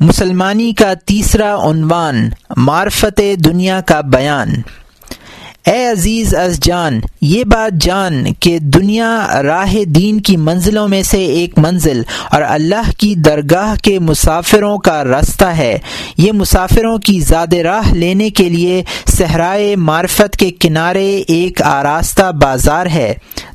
مسلمانی 0.00 0.72
کا 0.72 0.94
تیسرا 0.94 1.54
عنوان 1.62 2.28
معرفت 2.56 3.20
دنیا 3.44 3.80
کا 3.80 4.00
بیان۔ 4.00 4.48
اے 5.66 5.86
عزیز 5.86 6.34
از 6.34 6.58
جان 6.60 7.00
یہ 7.26 7.44
بات 7.44 7.82
جان 7.82 8.24
کہ 8.40 8.58
دنیا 8.58 9.42
راہ 9.42 9.84
دین 9.84 10.20
کی 10.20 10.36
منزلوں 10.36 10.88
میں 10.88 11.02
سے 11.02 11.24
ایک 11.24 11.58
منزل 11.58 12.02
اور 12.30 12.42
اللہ 12.42 12.90
کی 12.98 13.14
درگاہ 13.14 13.74
کے 13.82 13.98
مسافروں 13.98 14.78
کا 14.78 15.04
راستہ 15.04 15.44
ہے۔ 15.44 15.78
یہ 16.18 16.32
مسافروں 16.32 16.98
کی 16.98 17.20
زاد 17.20 17.54
راہ 17.54 17.92
لینے 17.92 18.30
کے 18.30 18.48
لیے 18.48 18.84
صحرائے 19.06 19.76
معرفت 19.76 20.36
کے 20.36 20.50
کنارے 20.50 21.22
ایک 21.28 21.62
آراستہ 21.62 22.32
بازار 22.32 22.86
ہے۔ 22.86 23.14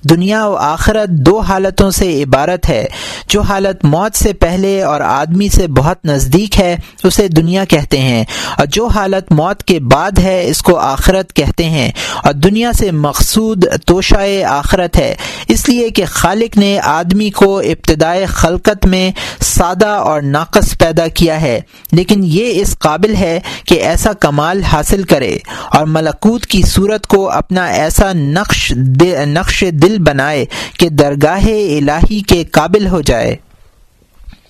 دنیا 0.10 0.46
و 0.46 0.56
آخرت 0.56 1.10
دو 1.10 1.40
حالتوں 1.40 1.92
سے 1.92 2.24
عبارت 2.24 2.70
ہے۔ 2.70 2.86
جو 3.28 3.42
حالت 3.42 3.86
موت 3.86 4.18
سے 4.18 4.34
پہلے 4.34 4.82
اور 4.82 5.02
آدمی 5.02 5.50
سے 5.50 5.68
بہت 5.68 6.06
نزدیک 6.06 6.60
ہے، 6.60 6.76
اسے 7.04 7.28
دنیا 7.28 7.65
کہتے 7.65 7.98
ہیں۔ 7.98 8.24
اور 8.57 8.65
جو 8.65 8.88
حالت 8.88 9.32
موت 9.32 9.64
کے 9.64 9.79
بعد 9.79 10.20
ہے، 10.20 10.48
اس 10.48 10.62
کو 10.62 10.76
آخرت 10.76 11.34
کہتے 11.34 11.64
ہیں۔ 11.64 11.92
اور 12.24 12.34
دنیا 12.34 12.71
سے 12.71 12.92
مقصود 12.92 13.59
توشائے 13.86 14.44
آخرت 14.44 14.98
ہے۔ 14.98 15.16
اس 15.48 15.70
لیے 15.70 15.90
کہ 15.90 16.06
خالق 16.06 16.58
نے 16.58 16.80
آدمی 16.84 17.30
کو 17.30 17.60
ابتدائے 17.60 18.26
خلقت 18.26 18.86
میں 18.86 19.12
سادہ 19.42 19.88
اور 19.88 20.22
ناقص 20.22 20.78
پیدا 20.78 21.08
کیا 21.08 21.42
ہے۔ 21.42 21.62
لیکن 21.92 22.20
یہ 22.24 22.62
اس 22.62 22.80
قابل 22.80 23.16
ہے 23.16 23.40
کہ 23.66 23.76
ایسا 23.76 24.14
کمال 24.14 24.64
حاصل 24.64 25.04
کرے 25.04 25.38
اور 25.70 25.86
ملکوت 25.86 26.46
کی 26.46 26.62
صورت 26.62 27.08
کو 27.08 27.32
اپنا 27.32 27.66
ایسا 27.66 28.14
نقش 28.14 28.74
نقش 29.28 29.64
دل 29.71 29.98
بنائے 30.00 30.46
کہ 30.80 30.90
درگاہ 30.90 31.46
الہی 31.46 32.20
کے 32.20 32.44
قابل 32.44 32.88
ہو 32.88 33.02
جائے۔ 33.02 33.36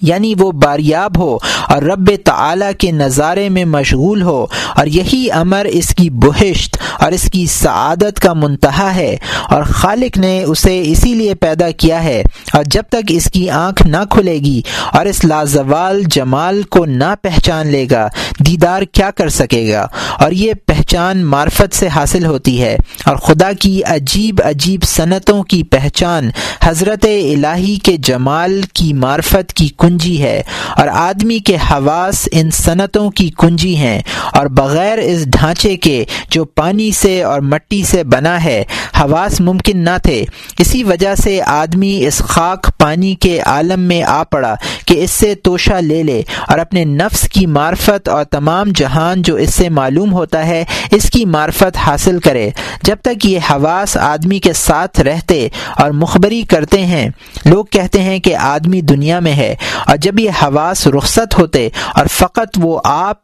یعنی 0.02 0.34
وہ 0.39 0.52
باریاب 0.52 1.17
ہو 1.17 1.38
اور 1.67 1.81
رب 1.81 2.12
تعالی 2.26 2.66
کے 2.77 2.91
نظارے 2.91 3.49
میں 3.49 3.66
مشغول 3.66 4.21
ہو 4.21 4.46
اور 4.76 4.85
یہی 4.85 5.32
امر 5.32 5.65
اس 5.70 5.96
کی 5.96 6.10
بہشت 6.10 6.77
اور 6.99 7.12
اس 7.12 7.29
کی 7.34 7.46
سعادت 7.46 8.20
کا 8.20 8.34
منتہا 8.34 8.96
ہے 8.96 9.18
اور 9.49 9.63
خالق 9.63 10.18
نے 10.18 10.43
اسے 10.43 10.82
اسی 10.82 11.13
لیے 11.13 11.35
پیدا 11.35 11.71
کیا 11.71 12.04
ہے 12.04 12.23
اور 12.54 12.63
جب 12.63 12.84
تک 12.90 13.10
اس 13.10 13.32
کی 13.34 13.49
آنکھ 13.49 13.88
نہ 13.88 13.98
کھلے 14.10 14.34
گی 14.34 14.62
اور 14.93 15.05
اس 15.05 15.26
لازوال 15.26 16.04
جمال 16.12 16.63
کو 16.63 16.85
نہ 16.85 17.16
پہچان 17.21 17.68
لے 17.68 17.85
گا، 17.91 18.07
دیدار 18.40 18.82
کیا 18.82 19.12
کر 19.12 19.29
سکے 19.29 19.73
گا؟ 19.73 19.88
اور 20.20 20.32
یہ 20.32 20.54
پہچان 20.54 20.88
معرفت 20.98 21.76
سے 21.76 21.87
حاصل 21.87 22.26
ہوتی 22.26 22.62
ہے 22.62 22.77
اور 23.05 23.15
خدا 23.15 23.51
کی 23.59 23.84
عجیب 23.84 24.41
عجیب 24.45 24.84
صنعتوں 24.84 25.43
کی 25.43 25.63
پہچان 25.63 26.29
حضرت 26.63 27.05
الہی 27.05 27.76
کے 27.76 27.98
جمال 27.98 28.62
کی 28.73 28.93
معرفت 28.93 29.54
کی 29.54 29.67
کنجی 29.77 30.21
ہے 30.21 30.41
اور 30.77 30.87
آدمی 30.87 31.40
کے 31.40 31.57
حواس 31.71 32.29
ان 32.32 32.51
صنعتوں 32.51 33.10
کی 33.12 33.32
کنجی 33.37 33.76
ہیں 33.76 34.01
اور 34.34 34.45
بغیر 34.45 34.98
اس 34.98 35.26
ڈھانچے 35.26 35.76
کے 35.76 36.05
جو 36.29 36.45
پانی 36.45 36.91
سے 36.91 37.23
اور 37.23 37.41
مٹی 37.41 37.84
سے 37.84 38.04
بنا 38.04 38.43
ہے، 38.43 38.63
حواس 38.99 39.41
ممکن 39.41 39.77
نہ 39.77 39.98
تھے۔ 40.04 40.26
اسی 40.57 40.84
وجہ 40.84 41.15
سے 41.15 41.41
آدمی 41.45 42.05
اس 42.07 42.17
خاک 42.17 42.79
پانی 42.79 43.15
کے 43.15 43.40
عالم 43.40 43.79
میں 43.79 44.04
آ 44.04 44.23
پڑا 44.23 44.55
کہ 44.85 45.04
اس 45.04 45.12
سے 45.12 45.35
توشہ 45.35 45.82
لے 45.82 46.04
لے 46.04 46.21
اور 46.48 46.60
اپنے 46.60 46.85
نفس 46.85 47.29
کی 47.29 47.45
معرفت 47.45 48.10
اور 48.10 48.23
تمام 48.23 48.70
جہان 48.76 49.21
جو 49.21 49.35
اس 49.35 49.54
سے 49.54 49.70
معلوم 49.70 50.13
ہوتا 50.13 50.48
ہے 50.48 50.65
اس 50.91 51.10
کی 51.10 51.26
معرفت 51.26 51.77
حاصل 51.77 52.20
کرے۔ 52.20 52.49
جب 52.84 52.96
تک 53.02 53.26
یہ 53.26 53.40
حواس 53.52 53.98
آدمی 53.98 54.40
کے 54.40 54.54
ساتھ 54.54 54.99
رہتے 54.99 55.48
اور 55.77 55.91
مخبری 55.91 56.41
کرتے 56.41 56.85
ہیں، 56.85 57.10
لوگ 57.46 57.66
کہتے 57.66 58.02
ہیں 58.02 58.20
کہ 58.20 58.35
آدمی 58.35 58.82
دنیا 58.82 59.20
میں 59.20 59.34
ہے۔ 59.34 59.55
اور 59.88 59.98
جب 59.98 60.20
یہ 60.20 60.30
حواس 60.44 60.88
رخصت 60.88 61.40
ہوتے 61.40 61.70
اور 61.96 62.05
فقط 62.12 62.57
وہ 62.57 62.80
آپ 62.84 63.18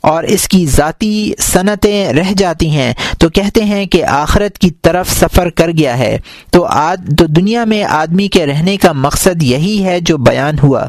اور 0.00 0.24
اس 0.24 0.48
کی 0.48 0.66
ذاتی 0.66 1.32
صنعتیں 1.38 2.12
رہ 2.12 2.32
جاتی 2.38 2.70
ہیں، 2.70 2.92
تو 3.18 3.28
کہتے 3.28 3.64
ہیں 3.64 3.86
کہ 3.86 4.04
آخرت 4.04 4.58
کی 4.58 4.70
طرف 4.70 5.10
سفر 5.10 5.50
کر 5.50 5.68
گیا 5.68 5.98
ہے۔ 5.98 6.18
تو 6.50 6.64
آد 6.64 6.96
تو 7.18 7.26
دنیا 7.26 7.64
میں 7.64 7.84
آدمی 7.84 8.28
کے 8.28 8.46
رہنے 8.46 8.76
کا 8.76 8.92
مقصد 8.92 9.42
یہی 9.42 9.84
ہے 9.84 10.00
جو 10.00 10.18
بیان 10.18 10.58
ہوا۔ 10.62 10.86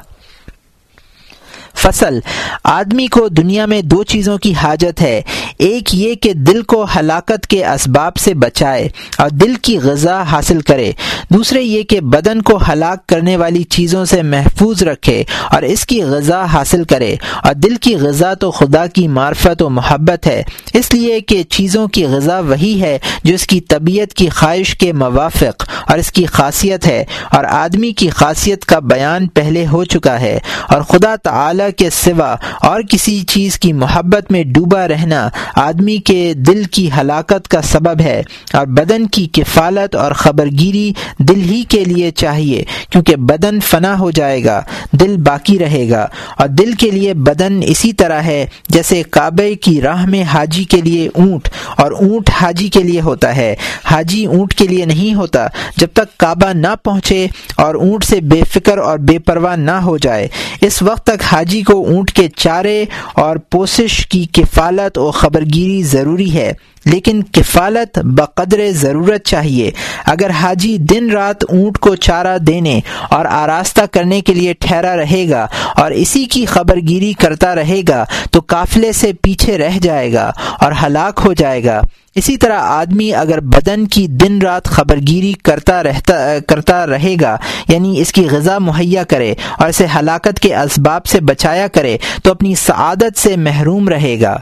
فصل۔ 1.82 2.20
آدمی 2.64 3.08
کو 3.08 3.28
دنیا 3.28 3.66
میں 3.66 3.82
دو 3.82 4.04
چیزوں 4.04 4.38
کی 4.38 4.54
حاجت 4.54 5.02
ہے۔ 5.02 5.22
ایک 5.58 5.96
یہ 5.96 6.16
کہ 6.16 6.34
دل 6.34 6.62
کو 6.62 6.86
ہلاکت 6.96 7.48
کے 7.48 7.66
اسباب 7.66 8.18
سے 8.18 8.34
بچائے 8.34 8.90
اور 9.18 9.30
دل 9.30 9.56
کی 9.56 9.80
غذا 9.80 10.24
حاصل 10.24 10.62
کرے۔ 10.62 10.92
دوسرے 11.30 11.62
یہ 11.62 11.84
کہ 11.84 12.02
بدن 12.02 12.42
کو 12.42 12.60
ہلاک 12.70 13.08
کرنے 13.08 13.38
والی 13.38 13.64
چیزوں 13.64 14.06
سے 14.06 14.22
محفوظ 14.22 14.84
رکھے 14.84 15.24
اور 15.52 15.62
اس 15.62 15.86
کی 15.86 16.04
غذا 16.04 16.46
حاصل 16.46 16.84
کرے۔ 16.84 17.16
اور 17.44 17.54
دل 17.54 17.76
کی 17.76 17.96
غذا 17.96 18.34
تو 18.34 18.52
خدا 18.52 18.86
کی 18.88 19.08
معرفت 19.08 19.62
و 19.62 19.70
محبت 19.70 20.28
ہے۔ 20.28 20.44
اس 20.74 20.94
لیے 20.94 21.20
کہ 21.20 21.44
چیزوں 21.44 21.88
کی 21.88 22.06
غذا 22.06 22.40
وہی 22.40 22.82
ہے 22.82 23.00
جو 23.24 23.34
اس 23.34 23.48
کی 23.48 23.62
طبیعت 23.62 24.14
کی 24.14 24.30
خواہش 24.30 24.76
کے 24.76 24.94
موافق 24.94 25.70
اور 25.92 26.00
اس 26.00 26.12
کی 26.12 26.26
خاصیت 26.26 26.88
ہے 26.88 27.04
اور 27.32 27.44
آدمی 27.44 27.92
کی 27.92 28.10
خاصیت 28.10 28.66
کا 28.66 28.80
بیان 28.80 29.28
پہلے 29.28 29.66
ہو 29.72 29.84
چکا 29.84 30.20
ہے 30.22 30.40
اور 30.70 30.82
خدا 30.82 31.16
تعالی 31.16 31.72
کے 31.78 31.90
سوا 31.90 32.36
اور 32.62 32.82
کسی 32.90 33.20
چیز 33.22 33.60
کی 33.60 33.74
محبت 33.74 34.32
میں 34.32 34.44
ڈوبا 34.44 34.88
رہنا 34.88 35.30
آدمی 35.56 35.98
کے 35.98 36.34
دل 36.34 36.64
کی 36.64 36.90
ہلاکت 37.02 37.48
کا 37.48 37.62
سبب 37.62 38.02
ہے 38.02 38.22
اور 38.54 38.68
بدن 38.68 39.08
کی 39.08 39.28
کفالت 39.34 39.96
اور 39.96 40.12
خبرگیری 40.12 40.92
دل 41.20 41.42
ہی 41.42 41.64
کے 41.64 41.84
لیے 41.86 42.12
چاہیے 42.12 42.64
کیونکہ 42.90 43.16
بدن 43.16 43.60
فنا 43.60 44.00
ہو 44.00 44.12
جائے 44.12 44.44
گا، 44.46 44.62
دل 44.92 45.16
باقی 45.18 45.60
رہے 45.60 45.90
گا 45.90 46.08
اور 46.38 46.48
دل 46.48 46.74
کے 46.74 46.90
لیے 46.92 47.14
بدن 47.14 47.60
اسی 47.64 47.94
طرح 47.94 48.22
ہے 48.22 48.46
جیسے 48.70 49.04
کعبے 49.12 49.56
کی 49.56 49.82
راہ 49.82 50.06
میں 50.06 50.24
حاجی 50.24 50.64
کے 50.64 50.82
لیے 50.82 51.10
اونٹ 51.14 51.50
اور 51.78 51.92
اونٹ 51.92 52.30
حاجی 52.42 52.68
کے 52.68 52.84
لیے 52.84 53.02
ہوتا 53.02 53.36
ہے۔ 53.36 53.56
حاجی 53.84 54.26
اونٹ 54.26 54.54
کے 54.54 54.68
لیے 54.68 54.86
نہیں 54.86 55.14
ہوتا 55.14 55.48
جب 55.82 55.88
تک 55.94 56.18
کعبہ 56.18 56.54
نہ 56.54 56.76
پہنچے 56.84 57.28
اور 57.56 57.76
اونٹ 57.76 58.04
سے 58.04 58.22
بے 58.22 58.42
فکر 58.54 58.78
اور 58.78 58.98
بے 58.98 59.20
پرواہ 59.20 59.56
نہ 59.56 59.72
ہو 59.72 59.98
جائے، 59.98 60.28
اس 60.62 60.82
وقت 60.82 61.06
تک 61.06 61.24
حاجی 61.32 61.62
کو 61.62 61.74
اونٹ 61.88 62.12
کے 62.12 62.28
چارے 62.36 62.84
اور 63.14 63.38
پوسش 63.50 64.08
کی 64.08 64.26
کفالت 64.34 64.98
اور 64.98 65.12
خبرگیری 65.12 65.84
ضروری 65.84 66.34
ہے۔ 66.34 66.52
لیکن 66.86 67.22
کفالت 67.32 68.00
بقدر 68.04 68.62
ضرورت 68.72 69.26
چاہیے۔ 69.26 69.72
اگر 70.06 70.30
حاجی 70.30 70.78
دن 70.78 71.10
رات 71.12 71.44
اونٹ 71.44 71.78
کو 71.78 71.96
چارہ 71.96 72.38
دینے 72.38 72.80
اور 73.10 73.26
آراستہ 73.26 73.82
کرنے 73.92 74.22
کے 74.22 74.34
لیے 74.34 74.54
ٹھہرا 74.54 74.96
رہے 74.98 75.30
گا 75.30 75.48
اور 75.76 75.92
اسی 75.92 76.26
کی 76.26 76.46
خبرگیری 76.46 77.14
کرتا 77.14 77.56
رہے 77.56 77.82
گا، 77.88 78.06
تو 78.32 78.42
قافلے 78.48 78.92
سے 78.92 79.14
پیچھے 79.14 79.58
رہ 79.58 79.78
جائے 79.82 80.14
گا 80.14 80.32
اور 80.60 80.72
ہلاک 80.84 81.22
ہو 81.26 81.34
جائے 81.34 81.64
گا۔ 81.64 81.82
اسی 82.16 82.38
طرح 82.38 82.60
آدمی 82.60 83.14
اگر 83.14 83.40
بدن 83.40 83.86
کی 83.88 84.08
دن 84.08 84.42
رات 84.42 84.66
خبرگیری 84.66 85.34
کرتا 85.34 85.84
رہتا، 85.84 86.40
کرتا 86.48 86.88
رہے 86.88 87.16
گا 87.22 87.38
یعنی 87.68 88.02
اس 88.02 88.12
کی 88.12 88.26
غذا 88.32 88.58
مہیا 88.58 89.04
کرے 89.04 89.34
اور 89.60 89.70
اسے 89.70 89.86
ہلاکت 90.00 90.40
کے 90.40 90.56
اسباب 90.56 91.06
سے 91.06 91.20
بچایا 91.20 91.68
کرے، 91.68 91.98
تو 92.24 92.32
اپنی 92.32 92.56
سعادت 92.56 93.20
سے 93.20 93.36
محروم 93.36 93.90
رہے 93.90 94.22
گا۔ 94.22 94.38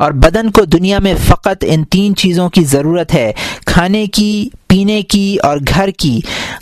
اور 0.00 0.12
بدن 0.12 0.50
کو 0.50 0.64
دنیا 0.64 0.98
میں 0.98 1.14
فقط 1.26 1.64
ان 1.66 1.84
تین 1.84 2.14
چیزوں 2.14 2.48
کی 2.48 2.64
ضرورت 2.64 3.14
ہے، 3.14 3.32
کھانے 3.66 4.06
کی، 4.06 4.48
پینے 4.66 5.02
کی 5.02 5.36
اور 5.42 5.58
گھر 5.74 5.90
کی۔ 5.90 6.20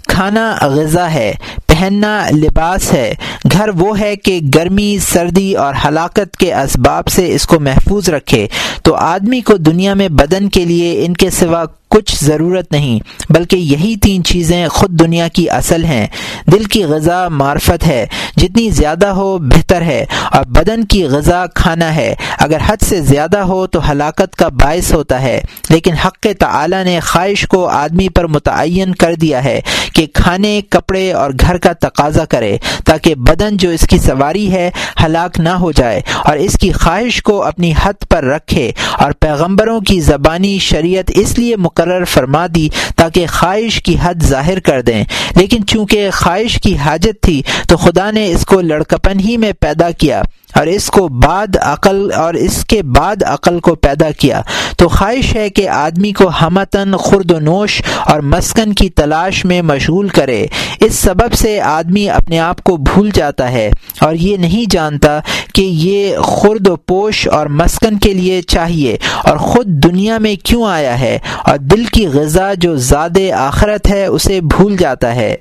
کھانا 0.09 0.59
غذا 0.63 1.13
ہے، 1.13 1.35
پہننا 1.67 2.29
لباس 2.31 2.93
ہے۔ 2.93 3.15
گھر 3.53 3.69
وہ 3.69 4.01
ہے 4.01 4.17
کہ 4.17 4.41
گرمی، 4.55 4.99
سردی 4.99 5.55
اور 5.55 5.75
ہلاکت 5.85 6.37
کے 6.37 6.55
اسباب 6.55 7.09
سے 7.09 7.35
اس 7.35 7.47
کو 7.47 7.61
محفوظ 7.61 8.11
رکھے۔ 8.11 8.47
تو 8.83 8.95
آدمی 8.95 9.41
کو 9.41 9.57
دنیا 9.57 9.95
میں 9.95 10.09
بدن 10.09 10.49
کے 10.49 10.65
لیے 10.65 11.07
ان 11.07 11.15
کے 11.15 11.31
سوا 11.31 11.65
کچھ 11.89 12.25
ضرورت 12.25 12.73
نہیں، 12.73 12.99
بلکہ 13.33 13.57
یہی 13.57 13.97
تین 13.97 14.25
چیزیں 14.25 14.69
خود 14.69 14.91
دنیا 14.91 15.29
کی 15.29 15.51
اصل 15.51 15.85
ہیں۔ 15.85 16.07
دل 16.53 16.65
کی 16.65 16.85
غذا 16.85 17.29
معرفت 17.29 17.87
ہے، 17.87 18.07
جتنی 18.37 18.71
زیادہ 18.71 19.07
ہو 19.07 19.39
بہتر 19.39 19.83
ہے، 19.83 20.05
اور 20.33 20.45
بدن 20.45 20.85
کی 20.85 21.05
غذا 21.05 21.47
کھانا 21.47 21.95
ہے۔ 21.95 22.15
اگر 22.39 22.59
حد 22.67 22.77
سے 22.83 23.01
زیادہ 23.01 23.39
ہو 23.39 23.67
تو 23.67 23.91
ہلاکت 23.91 24.37
کا 24.37 24.49
باعث 24.49 24.93
ہوتا 24.95 25.23
ہے، 25.23 25.41
لیکن 25.71 25.95
حق 25.95 26.27
تعالی 26.39 26.83
نے 26.85 27.01
خواہش 27.01 27.47
کو 27.49 27.67
آدمی 27.67 28.09
پر 28.09 28.27
متعین 28.27 28.95
کر 28.95 29.15
دیا 29.15 29.45
ہے 29.45 29.61
کہ 29.95 30.07
کھانے، 30.15 30.61
کپڑے 30.69 31.13
اور 31.13 31.31
گھر 31.41 31.59
کا 31.59 31.73
تقاضا 31.73 32.25
کرے، 32.25 32.59
تاکہ 32.85 33.15
بدن 33.15 33.57
جو 33.57 33.71
اس 33.71 33.87
کی 33.87 33.99
سواری 33.99 34.53
ہے، 34.53 34.71
ہلاک 35.05 35.41
نہ 35.41 35.49
ہو 35.49 35.73
جائے، 35.73 36.01
اور 36.25 36.37
اس 36.37 36.59
کی 36.59 36.73
خواہش 36.73 37.23
کو 37.23 37.43
اپنی 37.43 37.73
حد 37.83 38.09
پر 38.09 38.25
رکھے۔ 38.25 38.73
اور 38.99 39.13
پیغمبروں 39.13 39.81
کی 39.81 40.01
زبانی 40.01 40.59
شریعت 40.59 41.11
اس 41.15 41.39
لیے 41.39 41.57
مقرر 41.57 41.77
فرما 42.09 42.47
دی 42.55 42.69
تاکہ 42.97 43.27
خواہش 43.27 43.83
کی 43.83 43.97
حد 44.03 44.15
ظاہر 44.23 44.61
کر 44.61 44.81
دیں۔ 44.81 45.05
لیکن 45.37 45.67
چونکہ 45.67 46.11
خواہش 46.11 46.59
کی 46.63 46.77
حاجت 46.77 47.23
تھی 47.23 47.43
تو 47.69 47.77
خدا 47.77 48.11
نے 48.11 48.33
اس 48.33 48.47
کو 48.47 48.61
لڑکپن 48.61 49.21
ہی 49.21 49.37
میں 49.37 49.53
پیدا 49.53 49.91
کیا۔ 49.91 50.23
اور 50.59 50.67
اس 50.67 50.91
کو 50.91 51.09
بعد 51.09 51.57
عقل 51.61 52.13
اور 52.13 52.35
اس 52.35 52.65
کے 52.65 52.83
بعد 52.83 53.17
عقل 53.23 53.61
کو 53.61 53.75
پیدا 53.75 54.11
کیا۔ 54.11 54.43
تو 54.77 54.89
خواہش 54.89 55.37
ہے 55.37 55.51
کہ 55.51 55.69
آدمی 55.69 56.13
کو 56.13 56.31
ہمتن، 56.43 56.97
خرد 56.97 57.31
و 57.31 57.41
نوش 57.41 57.83
اور 58.07 58.21
مسکن 58.21 58.73
کی 58.73 58.91
تلاش 58.91 59.45
میں 59.45 59.63
مشغول 59.63 60.09
کرے۔ 60.09 60.47
اس 60.81 60.95
سبب 60.95 61.33
سے 61.33 61.61
آدمی 61.61 62.11
اپنے 62.11 62.41
آپ 62.41 62.63
کو 62.63 62.77
بھول 62.77 63.11
جاتا 63.15 63.53
ہے 63.53 63.71
اور 64.01 64.15
یہ 64.15 64.37
نہیں 64.37 64.71
جانتا 64.71 65.21
کہ 65.55 65.63
یہ 65.63 66.17
خرد 66.19 66.69
و 66.69 66.77
پوش 66.77 67.29
اور 67.29 67.47
مسکن 67.47 67.99
کے 67.99 68.15
لیے 68.15 68.43
چاہیے 68.43 68.97
اور 69.25 69.37
خود 69.37 69.67
دنیا 69.67 70.19
میں 70.19 70.35
کیوں 70.45 70.65
آیا 70.65 71.01
ہے 71.01 71.19
اور 71.45 71.59
دل 71.59 71.85
کی 71.85 72.07
غذا 72.07 72.55
جو 72.55 72.77
زیادہ 72.77 73.33
آخرت 73.33 73.91
ہے 73.91 74.07
اسے 74.07 74.41
بھول 74.41 74.77
جاتا 74.77 75.15
ہے۔ 75.15 75.37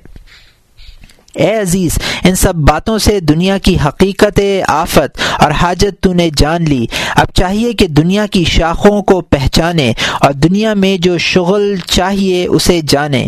اے 1.38 1.58
عزیز، 1.58 1.98
ان 2.24 2.34
سب 2.34 2.54
باتوں 2.54 2.98
سے 2.98 3.20
دنیا 3.20 3.58
کی 3.58 3.76
حقیقت 3.86 4.40
آفت 4.68 5.18
اور 5.38 5.50
حاجت 5.50 6.02
تو 6.02 6.12
نے 6.12 6.28
جان 6.36 6.64
لی۔ 6.64 6.86
اب 7.16 7.26
چاہیے 7.34 7.72
کہ 7.72 7.86
دنیا 7.86 8.26
کی 8.26 8.44
شاخوں 8.44 9.02
کو 9.02 9.20
پہچانے 9.20 9.92
اور 10.20 10.32
دنیا 10.32 10.74
میں 10.74 10.96
جو 10.96 11.18
شغل 11.18 11.76
چاہیے 11.86 12.46
اسے 12.46 12.80
جانے۔ 12.88 13.26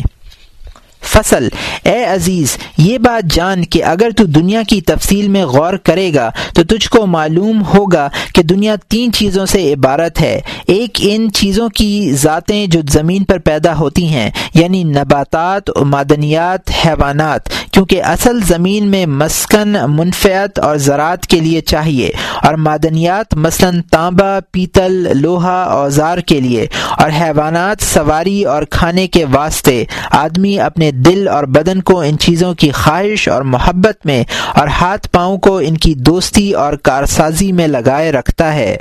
فصل۔ 1.11 1.49
اے 1.85 2.05
عزیز، 2.05 2.57
یہ 2.79 2.99
بات 2.99 3.33
جان 3.33 3.65
کہ 3.65 3.83
اگر 3.85 4.11
تو 4.17 4.25
دنیا 4.25 4.62
کی 4.69 4.81
تفصیل 4.83 5.29
میں 5.29 5.45
غور 5.47 5.75
کرے 5.85 6.11
گا 6.15 6.31
تو 6.55 6.62
تجھ 6.65 6.89
کو 6.91 7.05
معلوم 7.07 7.62
ہوگا 7.75 8.09
کہ 8.35 8.43
دنیا 8.43 8.75
تین 8.89 9.12
چیزوں 9.12 9.47
سے 9.47 9.73
عبارت 9.73 10.21
ہے۔ 10.21 10.41
ایک 10.67 10.99
ان 11.03 11.31
چیزوں 11.33 11.69
کی 11.69 12.12
ذاتیں 12.12 12.67
جو 12.67 12.81
زمین 12.93 13.25
پر 13.25 13.39
پیدا 13.39 13.77
ہوتی 13.79 14.07
ہیں 14.09 14.31
یعنی 14.55 14.83
نباتات، 14.85 15.71
معدنیات، 15.87 16.71
حیوانات، 16.85 17.49
کیونکہ 17.73 18.03
اصل 18.05 18.41
زمین 18.43 18.89
میں 18.91 19.05
مسکن 19.07 19.77
منفیت 19.89 20.59
اور 20.59 20.77
زراعت 20.79 21.27
کے 21.27 21.41
لیے 21.41 21.61
چاہیے، 21.62 22.11
اور 22.43 22.55
معدنیات 22.59 23.35
مثلا 23.37 23.71
تانبا 23.91 24.39
پیتل، 24.53 24.93
لوہا، 25.19 25.62
اوزار 25.73 26.19
کے 26.19 26.41
لیے، 26.41 26.67
اور 26.99 27.11
حیوانات 27.21 27.83
سواری 27.85 28.43
اور 28.45 28.62
کھانے 28.71 29.07
کے 29.07 29.25
واسطے 29.33 29.85
آدمی 30.11 30.59
اپنے 30.61 30.91
دل 31.06 31.29
اور 31.29 31.44
بدن 31.44 31.82
کو 31.82 32.00
ان 32.00 32.19
چیزوں 32.19 32.55
کی 32.55 32.70
خواہش 32.70 33.29
اور 33.29 33.43
محبت 33.43 34.06
میں 34.06 34.25
اور 34.55 34.69
ہاتھ 34.69 35.11
پاؤں 35.11 35.38
کو 35.38 35.58
ان 35.58 35.76
کی 35.76 35.94
دوستی 35.94 36.52
اور 36.52 36.73
کارسازی 36.73 37.52
میں 37.52 37.69
لگائے 37.69 38.12
رکھتا 38.12 38.55
ہے۔ 38.55 38.76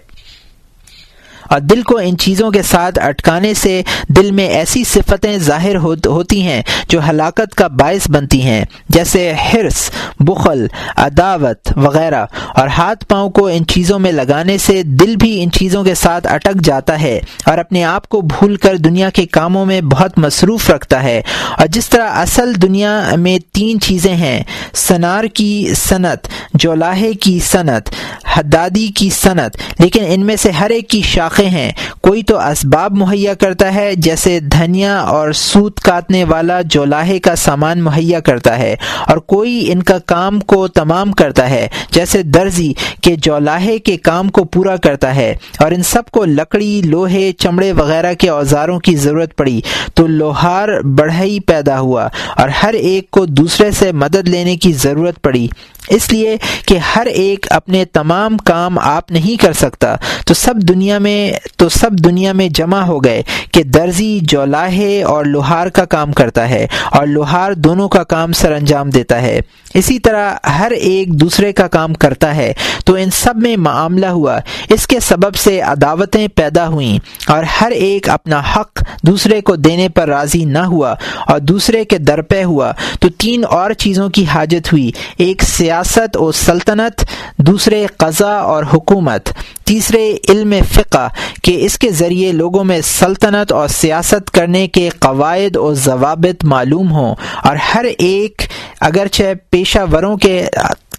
اور 1.50 1.60
دل 1.60 1.82
کو 1.82 1.98
ان 1.98 2.18
چیزوں 2.18 2.52
کے 2.52 2.62
ساتھ 2.62 3.00
اٹکانے 3.00 3.54
سے 3.54 3.82
دل 4.08 4.32
میں 4.32 4.48
ایسی 4.48 4.84
صفتیں 4.84 5.38
ظاہر 5.38 5.76
ہوتی 6.06 6.42
ہیں 6.42 6.62
جو 6.90 7.00
ہلاکت 7.10 7.56
کا 7.56 7.68
باعث 7.68 8.10
بنتی 8.10 8.42
ہیں، 8.42 8.66
جیسے 8.90 9.34
حرص، 9.34 9.92
بخل، 10.20 10.68
عداوت 10.98 11.78
وغیرہ۔ 11.78 12.26
اور 12.56 12.68
ہاتھ 12.68 13.06
پاؤں 13.06 13.30
کو 13.30 13.48
ان 13.48 13.66
چیزوں 13.66 14.00
میں 14.00 14.12
لگانے 14.12 14.58
سے 14.58 14.84
دل 14.84 15.16
بھی 15.16 15.44
ان 15.44 15.52
چیزوں 15.52 15.84
کے 15.84 15.96
ساتھ 15.96 16.28
اٹک 16.28 16.64
جاتا 16.64 17.02
ہے 17.02 17.20
اور 17.46 17.58
اپنے 17.58 17.84
آپ 17.84 18.10
کو 18.10 18.22
بھول 18.22 18.56
کر 18.56 18.78
دنیا 18.78 19.10
کے 19.10 19.26
کاموں 19.26 19.66
میں 19.66 19.82
بہت 19.82 20.18
مصروف 20.18 20.70
رکھتا 20.70 21.04
ہے۔ 21.04 21.22
اور 21.58 21.68
جس 21.68 21.90
طرح 21.90 22.10
اصل 22.10 22.62
دنیا 22.62 23.10
میں 23.18 23.38
تین 23.54 23.80
چیزیں 23.80 24.16
ہیں، 24.16 24.44
سنار 24.74 25.24
کی 25.24 25.74
صنعت، 25.76 26.28
جولاہے 26.54 27.14
کی 27.14 27.40
صنعت، 27.40 27.90
حدادی 28.38 28.88
کی 28.88 29.10
صنعت، 29.10 29.52
لیکن 29.80 30.04
ان 30.08 30.26
میں 30.26 30.36
سے 30.36 30.52
ہر 30.52 30.70
ایک 30.70 30.90
کی 30.90 31.02
شاخ 31.02 31.39
ہیں۔ 31.48 31.72
کوئی 32.02 32.24
تو 32.24 32.40
اسباب 32.40 32.98
مہیا 32.98 33.34
کرتا 33.34 33.74
ہے، 33.76 33.92
جیسے 33.98 34.40
دھنیا 34.52 34.98
اور 35.00 35.32
سوت 35.32 35.80
کاٹنے 35.80 36.24
والا 36.24 36.60
جو 36.62 36.86
لاہے 36.86 37.20
کا 37.20 37.36
سامان 37.36 37.82
مہیا 37.82 38.20
کرتا 38.20 38.58
ہے، 38.60 38.76
اور 39.08 39.18
کوئی 39.18 39.72
ان 39.72 39.84
کا 39.84 39.98
کام 40.06 40.40
کو 40.40 40.68
تمام 40.68 41.12
کرتا 41.12 41.50
ہے، 41.50 41.68
جیسے 41.92 42.22
درزی 42.24 42.72
کے 43.02 43.16
جولاہے 43.16 43.78
کے 43.78 43.98
کام 43.98 44.30
کو 44.30 44.44
پورا 44.44 44.76
کرتا 44.76 45.16
ہے، 45.16 45.34
اور 45.60 45.72
ان 45.72 45.84
سب 45.84 46.10
کو 46.12 46.26
لکڑی، 46.26 46.82
لوہے، 46.86 47.32
چمڑے 47.40 47.72
وغیرہ 47.72 48.14
کے 48.14 48.30
اوزاروں 48.30 48.80
کی 48.80 48.96
ضرورت 48.96 49.36
پڑی۔ 49.38 49.60
تو 49.94 50.08
لوہار 50.08 50.80
بڑھئی 50.98 51.40
پیدا 51.40 51.80
ہوا، 51.80 52.08
اور 52.38 52.50
ہر 52.64 52.74
ایک 52.74 53.10
کو 53.12 53.26
دوسرے 53.26 53.72
سے 53.72 53.92
مدد 53.92 54.28
لینے 54.28 54.56
کی 54.58 54.74
ضرورت 54.74 55.22
پڑی۔ 55.22 55.48
اس 55.88 56.12
لیے 56.12 56.38
کہ 56.66 56.78
ہر 56.78 57.06
ایک 57.06 57.48
اپنے 57.50 57.86
تمام 57.86 58.38
کام 58.38 58.80
آپ 58.80 59.12
نہیں 59.12 59.42
کر 59.42 59.54
سکتا، 59.54 59.96
تو 60.26 60.34
سب 60.34 60.56
دنیا 60.56 60.98
میں، 60.98 61.34
تو 61.58 61.70
سب 61.70 61.92
دنیا 61.92 62.32
میں 62.32 62.50
جمع 62.50 62.82
ہو 62.82 63.04
گئے 63.04 63.24
کہ 63.52 63.64
درزی 63.64 64.20
جولاہے 64.22 65.04
اور 65.04 65.26
لوہار 65.26 65.68
کا 65.68 65.86
کام 65.86 66.12
کرتا 66.12 66.50
ہے 66.50 66.68
اور 66.92 67.08
لوہار 67.08 67.54
دونوں 67.54 67.90
کا 67.90 68.04
کام 68.04 68.32
سر 68.32 68.52
انجام 68.52 68.90
دیتا 68.90 69.22
ہے۔ 69.22 69.40
اسی 69.74 70.00
طرح 70.00 70.36
ہر 70.60 70.72
ایک 70.72 71.14
دوسرے 71.14 71.54
کا 71.54 71.68
کام 71.68 71.94
کرتا 71.94 72.36
ہے۔ 72.36 72.54
تو 72.86 72.94
ان 72.94 73.10
سب 73.12 73.38
میں 73.38 73.58
معاملہ 73.58 74.06
ہوا۔ 74.06 74.40
اس 74.70 74.88
کے 74.88 75.00
سبب 75.00 75.36
سے 75.36 75.62
عداوتیں 75.62 76.28
پیدا 76.28 76.68
ہوئیں 76.68 77.00
اور 77.28 77.44
ہر 77.44 77.72
ایک 77.72 78.10
اپنا 78.10 78.42
حق 78.56 78.84
دوسرے 79.04 79.42
کو 79.42 79.56
دینے 79.56 79.90
پر 79.90 80.08
راضی 80.08 80.46
نہ 80.46 80.60
ہوا 80.60 80.96
اور 81.28 81.40
دوسرے 81.40 81.86
کے 81.86 81.98
درپے 81.98 82.44
ہوا۔ 82.44 82.72
تو 83.00 83.10
تین 83.10 83.44
اور 83.50 83.72
چیزوں 83.72 84.10
کی 84.10 84.26
حاجت 84.26 84.74
ہوئی۔ 84.74 84.92
ایک 85.18 85.44
سے 85.44 85.69
سیاست 85.70 86.18
و 86.18 86.32
سلطنت، 86.32 87.04
دوسرے 87.38 87.86
قضا 87.98 88.32
اور 88.44 88.64
حکومت، 88.74 89.30
تیسرے 89.66 90.06
علم 90.30 90.54
فقہ 90.74 91.08
کہ 91.44 91.56
اس 91.66 91.78
کے 91.80 91.90
ذریعے 91.92 92.32
لوگوں 92.32 92.64
میں 92.64 92.80
سلطنت 92.82 93.52
اور 93.52 93.68
سیاست 93.68 94.32
کرنے 94.32 94.68
کے 94.68 94.90
قواعد 95.00 95.58
و 95.58 95.74
ضوابط 95.74 96.46
معلوم 96.46 96.92
ہوں 96.92 97.16
اور 97.44 97.56
ہر 97.74 97.86
ایک 97.98 98.48
اگرچہ 98.80 99.34
پیشہ 99.50 99.86
وروں 99.92 100.16
کے 100.18 100.42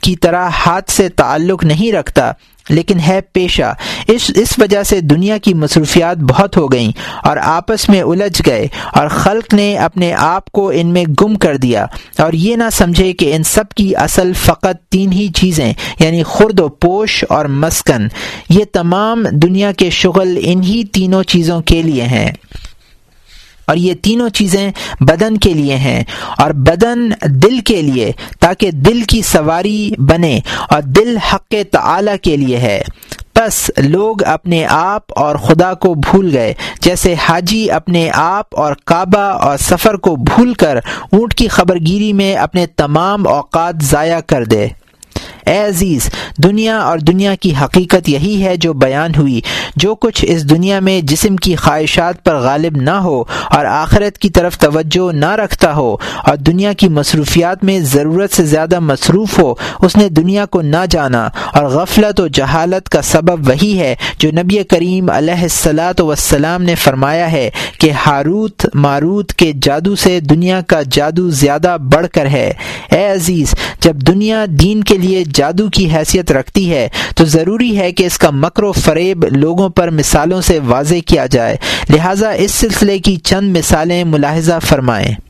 کی 0.00 0.14
طرح 0.17 0.49
ہاتھ 0.67 0.90
سے 0.93 1.08
تعلق 1.17 1.64
نہیں 1.64 1.93
رکھتا 1.93 2.32
لیکن 2.70 3.00
ہے 3.00 3.20
پیشہ۔ 3.32 3.75
اس 4.08 4.31
اس 4.34 4.58
وجہ 4.58 4.82
سے 4.82 5.00
دنیا 5.00 5.38
کی 5.38 5.55
مصروفیات 5.55 6.17
بہت 6.17 6.56
ہو 6.56 6.72
گئیں 6.72 6.93
اور 7.22 7.37
آپس 7.37 7.88
میں 7.88 8.02
الجھ 8.02 8.43
گئے 8.46 8.67
اور 8.93 9.08
خلق 9.08 9.55
نے 9.55 9.76
اپنے 9.76 10.14
آپ 10.14 10.50
کو 10.50 10.72
ان 10.75 10.87
میں 10.87 11.05
گم 11.20 11.34
کر 11.34 11.56
دیا۔ 11.56 11.87
اور 12.19 12.32
یہ 12.32 12.56
نہ 12.56 12.64
سمجھے 12.72 13.12
کہ 13.12 13.34
ان 13.34 13.43
سب 13.43 13.69
کی 13.69 13.96
اصل 13.96 14.32
فقط 14.32 14.90
تین 14.90 15.12
ہی 15.12 15.28
چیزیں 15.28 15.72
یعنی 15.99 16.22
خرد 16.22 16.61
و 16.61 16.69
پوش 16.69 17.25
اور 17.28 17.44
مسکن۔ 17.44 18.08
یہ 18.49 18.64
تمام 18.72 19.26
دنیا 19.32 19.72
کے 19.72 19.90
شغل 19.90 20.38
انہی 20.43 20.84
تینوں 20.84 21.22
چیزوں 21.22 21.61
کے 21.61 21.82
لیے 21.82 22.02
ہیں۔ 22.02 22.31
اور 23.70 23.78
یہ 23.78 23.94
تینوں 23.94 24.28
چیزیں 24.28 24.72
بدن 25.00 25.37
کے 25.37 25.55
لیے 25.55 25.76
ہیں 25.76 26.05
اور 26.38 26.50
بدن 26.50 27.08
دل 27.26 27.61
کے 27.61 27.82
لیے، 27.82 28.12
تاکہ 28.40 28.70
دل 28.70 29.02
کی 29.02 29.22
سواری 29.22 29.90
بنے 29.99 30.40
اور 30.70 30.82
دل 30.82 31.17
حق 31.17 31.55
تعالی 31.70 32.19
کے 32.22 32.37
لیے 32.37 32.56
ہے۔ 32.56 32.82
بس 33.37 33.70
لوگ 33.78 34.25
اپنے 34.25 34.67
آپ 34.69 35.02
اور 35.08 35.37
خدا 35.37 35.75
کو 35.75 35.94
بھول 35.94 36.31
گئے، 36.32 36.55
جیسے 36.81 37.14
حاجی 37.14 37.70
اپنے 37.70 38.11
آپ 38.14 38.46
اور 38.50 38.75
کعبہ 38.87 39.19
اور 39.19 39.58
سفر 39.58 39.94
کو 39.94 40.17
بھول 40.17 40.55
کر 40.55 40.76
اونٹ 41.12 41.34
کی 41.34 41.49
خبرگیری 41.49 42.12
میں 42.12 42.34
اپنے 42.34 42.67
تمام 42.67 43.28
اوقات 43.28 43.75
ضائع 43.82 44.20
کر 44.20 44.44
دے۔ 44.44 44.69
اے 45.47 45.59
عزیز، 45.59 46.11
دنیا 46.39 46.79
اور 46.79 46.99
دنیا 46.99 47.35
کی 47.35 47.53
حقیقت 47.65 48.09
یہی 48.09 48.44
ہے 48.44 48.56
جو 48.56 48.73
بیان 48.73 49.11
ہوئی۔ 49.19 49.41
جو 49.77 49.94
کچھ 49.94 50.25
اس 50.29 50.51
دنیا 50.51 50.81
میں 50.81 51.01
جسم 51.01 51.37
کی 51.37 51.56
خواہشات 51.56 52.25
پر 52.25 52.37
غالب 52.37 52.77
نہ 52.77 52.91
ہو 52.91 53.25
اور 53.51 53.65
آخرت 53.65 54.19
کی 54.19 54.31
طرف 54.31 54.59
توجہ 54.59 55.13
نہ 55.13 55.31
رکھتا 55.31 55.75
ہو 55.75 55.97
اور 56.25 56.37
دنیا 56.37 56.73
کی 56.73 56.89
مصروفیات 56.89 57.65
میں 57.65 57.81
ضرورت 57.81 58.32
سے 58.32 58.44
زیادہ 58.44 58.81
مصروف 58.81 59.39
ہو، 59.39 59.55
اس 59.79 59.97
نے 59.97 60.09
دنیا 60.09 60.47
کو 60.47 60.63
نہ 60.63 60.87
جانا۔ 60.91 61.29
اور 61.55 61.65
غفلت 61.65 62.20
و 62.20 62.27
جہالت 62.27 62.89
کا 62.89 63.03
سبب 63.03 63.49
وہی 63.49 63.79
ہے 63.79 63.94
جو 64.19 64.31
نبی 64.31 64.63
کریم 64.63 65.11
علیہ 65.11 65.43
السلاۃ 65.43 66.01
وسلام 66.01 66.63
نے 66.63 66.75
فرمایا 66.75 67.32
ہے 67.32 67.51
کہ 67.79 67.91
ہاروت 67.91 68.67
ماروت 68.75 69.32
کے 69.32 69.53
جادو 69.63 69.97
سے 69.97 70.20
دنیا 70.20 70.61
کا 70.61 70.81
جادو 70.91 71.31
زیادہ 71.31 71.77
بڑھ 71.93 72.06
کر 72.13 72.27
ہے۔ 72.27 72.53
اے 72.91 73.06
عزیز، 73.06 73.55
جب 73.81 73.97
دنیا 73.97 74.44
دین 74.49 74.85
کے 74.85 74.99
لیے 74.99 75.25
جادو 75.34 75.69
کی 75.69 75.91
حیثیت 75.91 76.32
رکھتی 76.32 76.70
ہے، 76.70 76.89
تو 77.17 77.25
ضروری 77.25 77.79
ہے 77.79 77.93
کہ 77.93 78.06
اس 78.06 78.19
کا 78.19 78.31
مکر 78.31 78.63
و 78.63 78.72
فریب 78.72 79.25
لوگوں 79.25 79.69
پر 79.69 79.91
مثالوں 79.91 80.41
سے 80.41 80.58
واضح 80.67 80.94
کیا 81.06 81.27
جائے۔ 81.27 81.56
لہٰذا 81.91 82.31
اس 82.31 82.51
سلسلے 82.51 82.99
کی 82.99 83.17
چند 83.17 83.56
مثالیں 83.56 84.05
ملاحظہ 84.05 84.58
فرمائیں۔ 84.63 85.30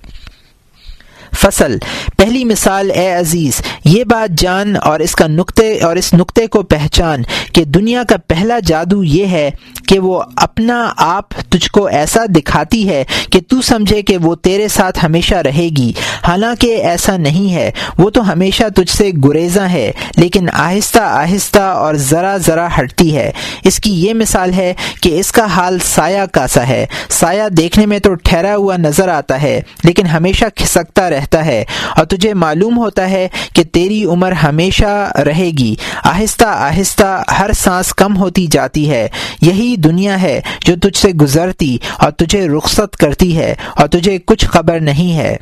فصل۔ 1.37 1.79
پہلی 2.17 2.45
مثال، 2.45 2.91
اے 2.91 3.13
عزیز، 3.13 3.61
یہ 3.85 4.05
بات 4.05 4.39
جان 4.39 4.77
اور 4.77 5.01
اس 5.01 5.15
کا 5.15 5.27
نقطے 5.27 5.81
اور 5.81 5.97
اس 5.97 6.15
نقطے 6.15 6.47
کو 6.47 6.63
پہچان 6.63 7.23
کہ 7.53 7.65
دنیا 7.65 8.03
کا 8.09 8.17
پہلا 8.27 8.59
جادو 8.67 9.05
یہ 9.05 9.27
ہے 9.27 9.51
کہ 9.89 9.99
وہ 9.99 10.23
اپنا 10.37 10.93
آپ 10.97 11.31
تجھ 11.31 11.71
کو 11.71 11.87
ایسا 11.87 12.25
دکھاتی 12.29 12.89
ہے 12.89 13.05
کہ 13.33 13.41
تو 13.49 13.63
سمجھے 13.63 14.03
کہ 14.03 14.17
وہ 14.17 14.35
تیرے 14.35 14.69
ساتھ 14.69 15.05
ہمیشہ 15.05 15.35
رہے 15.35 15.69
گی۔ 15.77 15.93
حالانکہ 16.23 16.67
ایسا 16.67 17.17
نہیں 17.17 17.55
ہے، 17.55 17.71
وہ 17.99 18.11
تو 18.11 18.33
ہمیشہ 18.33 18.65
تجھ 18.77 18.91
سے 18.91 19.11
گریزاں 19.25 19.69
ہے، 19.69 19.93
لیکن 20.17 20.47
آہستہ 20.53 20.99
آہستہ 20.99 21.59
اور 21.59 21.95
ذرا 21.95 22.37
ذرا 22.37 22.69
ہٹتی 22.79 23.17
ہے۔ 23.17 23.33
اس 23.65 23.81
کی 23.81 24.07
یہ 24.07 24.15
مثال 24.15 24.53
ہے 24.53 24.75
کہ 25.01 25.21
اس 25.21 25.33
کا 25.33 25.45
حال 25.45 25.79
سایہ 25.85 26.27
کاسا 26.33 26.69
ہے۔ 26.69 26.87
سایہ 27.09 27.49
دیکھنے 27.49 27.87
میں 27.87 27.99
تو 27.99 28.15
ٹھہرا 28.15 28.57
ہوا 28.57 28.77
نظر 28.77 29.09
آتا 29.09 29.43
ہے، 29.43 29.61
لیکن 29.85 30.07
ہمیشہ 30.07 30.45
کھسکتا 30.55 31.11
رہتا 31.11 31.20
ہے۔ 31.47 31.65
اور 31.97 32.05
تجھے 32.05 32.35
معلوم 32.35 32.79
ہوتا 32.79 33.11
ہے 33.11 33.29
کہ 33.53 33.65
تیری 33.65 34.05
عمر 34.05 34.33
ہمیشہ 34.33 35.13
رہے 35.27 35.51
گی۔ 35.59 35.75
آہستہ 36.05 36.45
آہستہ 36.45 37.23
ہر 37.39 37.51
سانس 37.53 37.95
کم 37.95 38.17
ہوتی 38.17 38.47
جاتی 38.51 38.91
ہے۔ 38.91 39.09
یہی 39.43 39.77
دنیا 39.77 40.23
ہے 40.23 40.41
جو 40.65 40.77
تجھ 40.77 40.99
سے 40.99 41.09
گزرتی 41.09 41.79
اور 41.99 42.11
تجھے 42.11 42.49
رخصت 42.49 42.97
کرتی 42.97 43.39
ہے 43.39 43.55
اور 43.77 43.89
تجھے 43.89 44.19
کچھ 44.27 44.47
خبر 44.47 44.81
نہیں 44.81 45.17
ہے۔ 45.17 45.37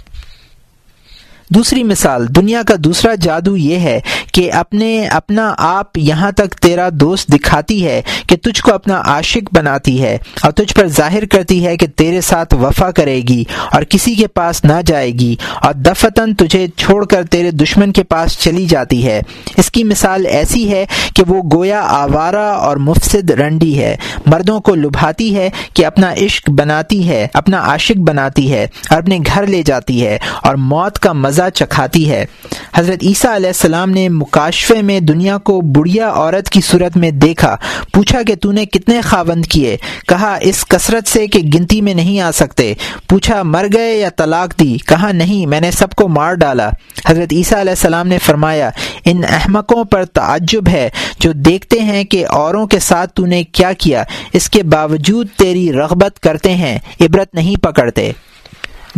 دوسری 1.51 1.83
مثال، 1.83 2.27
دنیا 2.29 2.63
کا 2.63 2.75
دوسرا 2.79 3.15
جادو 3.15 3.57
یہ 3.57 3.79
ہے 3.79 4.01
کہ 4.33 4.53
اپنے، 4.53 5.07
اپنا 5.07 5.55
آپ 5.59 5.99
یہاں 5.99 6.31
تک 6.31 6.55
تیرا 6.55 6.89
دوست 6.93 7.29
دکھاتی 7.29 7.85
ہے 7.85 8.03
کہ 8.27 8.37
تجھ 8.37 8.63
کو 8.63 8.75
اپنا 8.75 9.01
عاشق 9.05 9.55
بناتی 9.55 10.03
ہے 10.03 10.19
اور 10.43 10.53
تجھ 10.53 10.75
پر 10.75 10.89
ظاہر 10.89 11.27
کرتی 11.27 11.67
ہے 11.67 11.77
کہ 11.77 11.87
تیرے 11.87 12.21
ساتھ 12.21 12.55
وفا 12.55 12.91
کرے 12.91 13.21
گی 13.29 13.45
اور 13.73 13.83
کسی 13.83 14.15
کے 14.15 14.27
پاس 14.27 14.65
نہ 14.65 14.81
جائے 14.87 15.11
گی 15.13 15.35
اور 15.63 15.75
دفتن 15.75 16.35
تجھے 16.35 16.67
چھوڑ 16.77 17.05
کر 17.05 17.25
تیرے 17.25 17.51
دشمن 17.51 17.93
کے 17.93 18.03
پاس 18.03 18.39
چلی 18.39 18.65
جاتی 18.65 19.07
ہے۔ 19.07 19.21
اس 19.57 19.71
کی 19.71 19.85
مثال 19.85 20.27
ایسی 20.27 20.71
ہے 20.71 20.85
کہ 21.15 21.23
وہ 21.29 21.43
گویا 21.53 21.81
آوارہ 21.81 22.37
اور 22.37 22.77
مفسد 22.77 23.31
رنڈی 23.31 23.79
ہے، 23.79 23.97
مردوں 24.27 24.61
کو 24.61 24.75
لبھاتی 24.75 25.35
ہے 25.37 25.49
کہ 25.75 25.87
اپنا 25.87 26.13
عشق 26.13 26.51
بناتی 26.51 27.09
ہے، 27.09 27.27
اپنا 27.35 27.61
عاشق 27.61 27.99
بناتی 27.99 28.53
ہے 28.53 28.67
اور 28.91 28.99
اپنے 28.99 29.19
گھر 29.27 29.47
لے 29.47 29.63
جاتی 29.63 30.07
ہے 30.07 30.19
اور 30.43 30.55
موت 30.55 30.99
کا 30.99 31.13
مزہ 31.13 31.38
مزہ 31.39 31.51
چکھاتی 31.51 32.11
ہے۔ 32.11 32.27
حضرت 32.75 32.99
عیسیٰ 33.03 33.35
علیہ 33.35 33.47
السلام 33.47 33.91
نے 33.91 34.09
مکاشفے 34.09 34.83
میں 34.83 35.01
دنیا 35.01 35.39
کو 35.39 35.61
بڑھیا 35.61 36.11
عورت 36.11 36.51
کی 36.51 36.61
صورت 36.61 36.97
میں 36.97 37.11
دیکھا۔ 37.11 37.57
پوچھا 37.93 38.23
کہ 38.23 38.35
تو 38.35 38.53
نے 38.53 38.67
کتنے 38.67 39.01
خاوند 39.01 39.47
کیے؟ 39.47 39.77
کہا، 40.09 40.39
اس 40.41 40.65
کثرت 40.69 41.09
سے 41.09 41.27
کہ 41.27 41.39
گنتی 41.55 41.81
میں 41.81 41.95
نہیں 41.95 42.21
آ 42.21 42.31
سکتے۔ 42.31 42.75
پوچھا، 43.09 43.43
مر 43.43 43.67
گئے 43.73 43.99
یا 43.99 44.09
طلاق 44.17 44.61
دی؟ 44.61 44.77
کہا، 44.87 45.13
نہیں، 45.13 45.47
میں 45.47 45.61
نے 45.61 45.71
سب 45.71 45.91
کو 45.91 46.09
مار 46.09 46.35
ڈالا۔ 46.35 46.71
حضرت 47.07 47.33
عیسیٰ 47.33 47.59
علیہ 47.59 47.71
السلام 47.71 48.09
نے 48.09 48.19
فرمایا، 48.19 48.71
ان 49.05 49.23
احمقوں 49.29 49.85
پر 49.85 50.05
تعجب 50.05 50.69
ہے 50.69 50.91
جو 51.21 51.33
دیکھتے 51.33 51.81
ہیں 51.81 52.05
کہ 52.05 52.27
اوروں 52.27 52.67
کے 52.67 52.79
ساتھ 52.79 53.13
تو 53.13 53.27
نے 53.27 53.45
کیا 53.45 53.73
کیا۔ 53.73 54.05
اس 54.33 54.51
کے 54.51 54.63
باوجود 54.63 55.27
تیری 55.39 55.73
رغبت 55.73 56.21
کرتے 56.21 56.55
ہیں، 56.55 56.79
عبرت 57.01 57.35
نہیں 57.35 57.63
پکڑتے۔ 57.63 58.13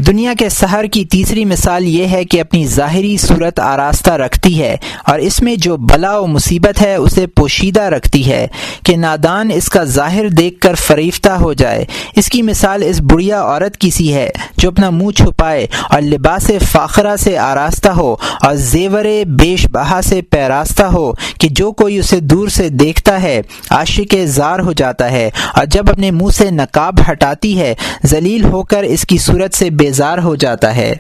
دنیا 0.07 0.33
کے 0.39 0.49
سحر 0.49 0.85
کی 0.85 1.05
تیسری 1.05 1.45
مثال 1.45 1.85
یہ 1.85 2.07
ہے 2.07 2.25
کہ 2.25 2.41
اپنی 2.41 2.67
ظاہری 2.67 3.17
صورت 3.17 3.61
آراستہ 3.61 4.11
رکھتی 4.11 4.63
ہے 4.63 4.77
اور 5.07 5.19
اس 5.19 5.41
میں 5.43 5.57
جو 5.57 5.77
بلا 5.77 6.19
و 6.19 6.27
مصیبت 6.27 6.83
ہے 6.83 6.95
اسے 6.95 7.27
پوشیدہ 7.27 7.83
رکھتی 7.83 8.31
ہے 8.31 8.47
کہ 8.85 8.97
نادان 8.97 9.51
اس 9.55 9.69
کا 9.69 9.85
ظاہر 9.85 10.29
دیکھ 10.29 10.61
کر 10.61 10.75
فریفتہ 10.75 11.31
ہو 11.31 11.53
جائے۔ 11.53 11.85
اس 12.17 12.29
کی 12.29 12.43
مثال 12.43 12.83
اس 12.87 13.01
بڑھیا 13.01 13.43
عورت 13.43 13.77
کی 13.77 13.91
سی 13.91 14.15
ہے 14.15 14.29
جو 14.57 14.69
اپنا 14.69 14.91
منہ 14.91 15.11
چھپائے 15.11 15.67
اور 15.91 16.03
لباس 16.03 16.51
فاخرہ 16.73 17.17
سے 17.17 17.37
آراستہ 17.39 17.89
ہو 17.89 18.17
اور 18.41 18.55
زیور 18.55 19.05
بیش 19.27 19.67
بہا 19.73 20.01
سے 20.05 20.23
پیراستہ 20.23 20.83
ہو 20.83 21.13
کہ 21.39 21.49
جو 21.49 21.73
کوئی 21.73 21.99
اسے 21.99 22.21
دور 22.21 22.49
سے 22.49 22.69
دیکھتا 22.69 23.23
ہے، 23.23 23.41
عاشق 23.71 24.15
زار 24.27 24.59
ہو 24.59 24.73
جاتا 24.73 25.11
ہے 25.11 25.31
اور 25.55 25.67
جب 25.67 25.91
اپنے 25.91 26.11
منہ 26.11 26.31
سے 26.31 26.51
نقاب 26.51 27.01
ہٹاتی 27.11 27.59
ہے، 27.61 27.75
ذلیل 28.07 28.45
ہو 28.45 28.63
کر 28.63 28.83
اس 28.83 29.07
کی 29.07 29.19
صورت 29.19 29.55
سے 29.55 29.71
بے 29.71 29.90
بیزار 29.91 30.19
ہو 30.19 30.35
جاتا 30.35 30.77
ہے۔ 30.77 30.93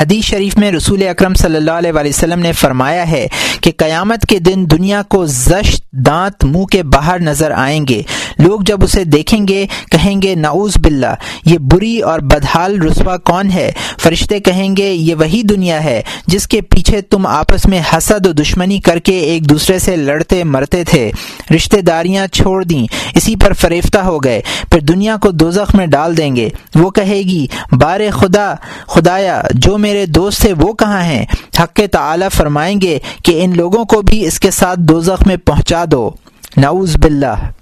حدیث 0.00 0.24
شریف 0.24 0.56
میں 0.56 0.72
رسول 0.72 1.06
اکرم 1.08 1.34
صلی 1.34 1.56
اللہ 1.56 1.70
علیہ 1.70 1.92
وسلم 2.04 2.40
نے 2.40 2.52
فرمایا 2.52 3.10
ہے 3.10 3.26
کہ 3.60 3.72
قیامت 3.76 4.26
کے 4.28 4.38
دن 4.38 4.64
دنیا 4.70 5.02
کو 5.08 5.26
زشت، 5.26 5.84
دانت، 5.92 6.44
منہ 6.44 6.64
کے 6.64 6.82
باہر 6.82 7.18
نظر 7.18 7.50
آئیں 7.50 7.86
گے۔ 7.88 8.02
لوگ 8.38 8.60
جب 8.60 8.84
اسے 8.84 9.04
دیکھیں 9.04 9.48
گے، 9.48 9.66
کہیں 9.90 10.22
گے، 10.22 10.34
نعوذ 10.34 10.78
باللہ، 10.78 11.14
یہ 11.44 11.58
بری 11.58 12.00
اور 12.00 12.20
بدحال 12.20 12.82
رسوا 12.82 13.16
کون 13.16 13.50
ہے؟ 13.50 13.72
فرشتے 14.02 14.40
کہیں 14.40 14.76
گے، 14.76 14.92
یہ 14.92 15.14
وہی 15.14 15.42
دنیا 15.42 15.84
ہے 15.84 16.02
جس 16.26 16.48
کے 16.48 16.60
پیچھے 16.60 17.00
تم 17.00 17.26
آپس 17.26 17.66
میں 17.66 17.80
حسد 17.92 18.26
و 18.26 18.32
دشمنی 18.32 18.78
کر 18.78 18.98
کے 18.98 19.18
ایک 19.18 19.50
دوسرے 19.50 19.78
سے 19.78 19.96
لڑتے 19.96 20.44
مرتے 20.44 20.84
تھے۔ 20.84 21.10
رشتے 21.54 21.80
داریاں 21.80 22.26
چھوڑ 22.26 22.64
دیں، 22.64 22.86
اسی 23.14 23.36
پر 23.36 23.52
فریفتہ 23.52 23.98
ہو 23.98 24.18
گئے، 24.18 24.40
پھر 24.70 24.80
دنیا 24.80 25.16
کو 25.16 25.30
دوزخ 25.30 25.74
میں 25.74 25.86
ڈال 25.86 26.16
دیں 26.16 26.36
گے۔ 26.36 26.48
وہ 26.74 26.90
کہے 26.90 27.18
گی 27.18 27.46
بار 27.72 28.00
خدا، 28.12 28.54
خدایا، 28.86 29.42
جو 29.54 29.78
میں 29.78 29.85
میرے 29.86 30.06
دوست 30.06 30.40
تھے 30.40 30.52
وہ 30.52 30.72
کہاں 30.72 31.02
ہیں؟ 31.02 31.24
حق 31.60 31.80
تعالی 31.92 32.26
فرمائیں 32.32 32.80
گے 32.80 32.98
کہ 33.24 33.44
ان 33.44 33.56
لوگوں 33.56 33.84
کو 33.84 34.02
بھی 34.02 34.26
اس 34.26 34.40
کے 34.40 34.50
ساتھ 34.50 34.80
دوزخ 34.80 35.26
میں 35.26 35.36
پہنچا 35.36 35.84
دو۔ 35.90 36.10
نعوذ 36.56 36.96
باللہ۔ 36.96 37.55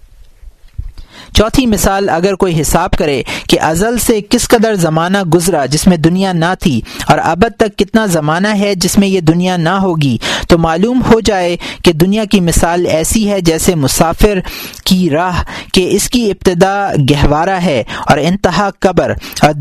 چوتھی 1.34 1.66
مثال 1.66 2.08
اگر 2.08 2.34
کوئی 2.34 2.60
حساب 2.60 2.90
کرے 2.90 3.22
کہ 3.48 3.60
ازل 3.60 3.98
سے 3.98 4.20
کس 4.30 4.48
قدر 4.48 4.74
زمانہ 4.74 5.22
گزرا 5.34 5.64
جس 5.66 5.86
میں 5.86 5.96
دنیا 5.96 6.32
نہ 6.32 6.52
تھی 6.60 6.80
اور 7.06 7.18
ابد 7.22 7.56
تک 7.56 7.76
کتنا 7.78 8.04
زمانہ 8.06 8.48
ہے 8.58 8.74
جس 8.74 8.96
میں 8.98 9.08
یہ 9.08 9.20
دنیا 9.20 9.56
نہ 9.56 9.76
ہوگی، 9.82 10.16
تو 10.48 10.58
معلوم 10.58 11.02
ہو 11.02 11.18
جائے 11.20 11.56
کہ 11.84 11.92
دنیا 11.92 12.24
کی 12.24 12.40
مثال 12.40 12.86
ایسی 12.86 13.28
ہے 13.30 13.40
جیسے 13.40 13.74
مسافر 13.74 14.38
کی 14.84 15.08
راہ 15.10 15.42
کہ 15.74 15.86
اس 15.90 16.08
کی 16.08 16.30
ابتدا 16.30 16.74
گہوارہ 17.10 17.58
ہے 17.62 17.82
اور 18.06 18.18
انتہا 18.18 18.68
قبر 18.80 19.12
اور 19.42 19.52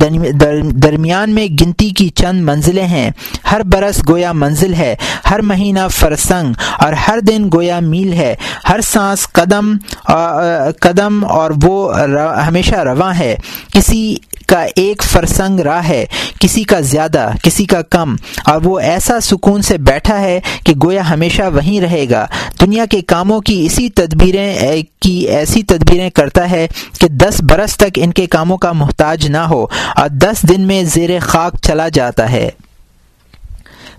درمیان 0.84 1.34
میں 1.36 1.48
گنتی 1.62 1.90
کی 1.90 2.08
چند 2.16 2.42
منزلیں 2.42 2.86
ہیں۔ 2.88 3.10
ہر 3.52 3.64
برس 3.64 4.02
گویا 4.10 4.32
منزل 4.34 4.74
ہے، 4.74 4.96
ہر 5.30 5.42
مہینہ 5.42 5.88
فرسنگ 5.92 6.54
اور 6.80 6.94
ہر 7.08 7.20
دن 7.20 7.48
گویا 7.54 7.80
میل 7.82 8.14
ہے۔ 8.14 8.34
ہر 8.70 8.82
سانس 8.84 9.28
قدم 9.32 9.74
قدم 10.80 11.24
اور 11.30 11.52
وہ 11.64 12.00
ہمیشہ 12.48 12.76
رواں 12.76 13.14
ہے۔ 13.20 13.36
کسی 13.74 14.16
کا 14.48 14.66
ایک 14.76 15.04
فرسنگ 15.04 15.60
راہ 15.60 15.88
ہے، 15.88 16.06
کسی 16.40 16.64
کا 16.64 16.80
زیادہ، 16.80 17.30
کسی 17.44 17.66
کا 17.66 17.82
کم۔ 17.82 18.16
اور 18.46 18.62
وہ 18.64 18.80
ایسا 18.80 19.20
سکون 19.20 19.62
سے 19.62 19.78
بیٹھا 19.78 20.22
ہے 20.22 20.40
کہ 20.66 20.74
گویا 20.84 21.10
ہمیشہ 21.10 21.42
وہیں 21.42 21.82
رہے 21.82 22.06
گا۔ 22.10 22.28
دنیا 22.62 22.86
کے 22.86 23.02
کاموں 23.02 23.42
کی 23.42 23.66
اسی 23.66 23.90
تدبیریں 23.90 24.82
کی 25.00 25.20
ایسی 25.20 25.64
تدبیریں 25.64 26.10
کرتا 26.10 26.52
ہے 26.52 26.68
کہ 27.00 27.08
دس 27.08 27.42
برس 27.42 27.78
تک 27.78 27.90
ان 27.96 28.14
کے 28.14 28.26
کاموں 28.26 28.58
کا 28.58 28.72
محتاج 28.72 29.28
نہ 29.28 29.38
ہو 29.38 29.66
اور 29.96 30.10
دس 30.10 30.44
دن 30.50 30.62
میں 30.62 30.84
زیر 30.84 31.10
خاک 31.22 31.56
چلا 31.62 31.88
جاتا 31.88 32.32
ہے۔ 32.32 32.50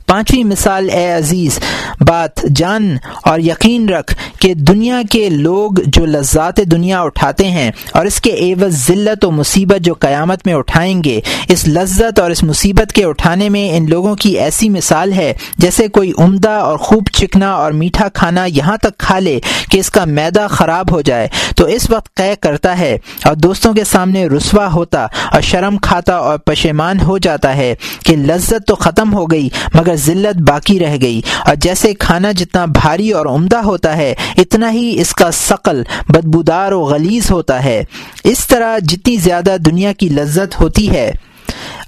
پانچویں 0.07 0.45
مثال 0.45 0.89
اے 0.91 1.05
عزیز، 1.13 1.59
بات 2.01 2.43
جان 2.57 2.97
اور 3.25 3.41
یقین 3.41 3.89
رکھ 3.89 4.15
کہ 4.41 4.53
دنیا 4.55 5.01
کے 5.11 5.29
لوگ 5.29 5.81
جو 5.87 6.05
لذات 6.07 6.57
دنیا 6.71 7.01
اٹھاتے 7.01 7.49
ہیں 7.51 7.71
اور 7.93 8.07
اس 8.07 8.21
کے 8.21 8.31
عوض 8.43 8.77
ذلت 8.87 9.25
و 9.25 9.31
مصیبت 9.31 9.85
جو 9.85 9.95
قیامت 9.95 10.47
میں 10.47 10.55
اٹھائیں 10.55 11.03
گے، 11.05 11.21
اس 11.49 11.67
لذت 11.69 12.21
اور 12.21 12.31
اس 12.31 12.43
مصیبت 12.43 12.93
کے 12.93 13.05
اٹھانے 13.05 13.49
میں 13.49 13.69
ان 13.77 13.89
لوگوں 13.91 14.15
کی 14.15 14.31
ایسی 14.39 14.69
مثال 14.69 15.13
ہے 15.13 15.33
جیسے 15.59 15.89
کوئی 15.89 16.13
عمدہ 16.19 16.51
اور 16.51 16.79
خوب 16.79 17.09
چکنا 17.13 17.53
اور 17.53 17.73
میٹھا 17.73 18.09
کھانا 18.09 18.45
یہاں 18.45 18.77
تک 18.77 18.99
کھا 18.99 19.19
لے 19.19 19.39
کہ 19.71 19.79
اس 19.79 19.91
کا 19.91 20.05
میدا 20.05 20.47
خراب 20.47 20.93
ہو 20.93 21.01
جائے۔ 21.01 21.29
تو 21.57 21.65
اس 21.65 21.91
وقت 21.91 22.15
قے 22.17 22.35
کرتا 22.41 22.79
ہے 22.79 22.97
اور 23.25 23.35
دوستوں 23.35 23.73
کے 23.75 23.85
سامنے 23.85 24.27
رسوا 24.27 24.73
ہوتا 24.73 25.07
اور 25.33 25.41
شرم 25.41 25.77
کھاتا 25.79 26.17
اور 26.17 26.39
پشیمان 26.39 27.01
ہو 27.01 27.19
جاتا 27.19 27.57
ہے 27.57 27.75
کہ 28.05 28.17
لذت 28.17 28.67
تو 28.67 28.75
ختم 28.75 29.15
ہو 29.15 29.31
گئی، 29.31 29.49
مگر 29.75 29.94
ذلت 29.95 30.41
باقی 30.41 30.79
رہ 30.79 30.97
گئی۔ 31.03 31.21
اور 31.47 31.55
جیسے 31.55 31.95
کھانا 31.95 32.33
جتنا 32.33 32.65
بھاری 32.65 33.11
اور 33.11 33.27
عمدہ 33.27 33.57
ہوتا 33.57 33.97
ہے، 33.97 34.15
اتنا 34.39 34.73
ہی 34.73 35.01
اس 35.01 35.15
کا 35.15 35.31
شکل 35.31 35.83
بدبودار 36.09 36.73
و 36.73 36.81
غلیظ 36.81 37.31
ہوتا 37.31 37.65
ہے۔ 37.65 37.85
اس 38.25 38.47
طرح 38.47 38.79
جتنی 38.79 39.17
زیادہ 39.17 39.57
دنیا 39.67 39.93
کی 39.93 40.09
لذت 40.09 40.61
ہوتی 40.61 40.91
ہے 40.91 41.13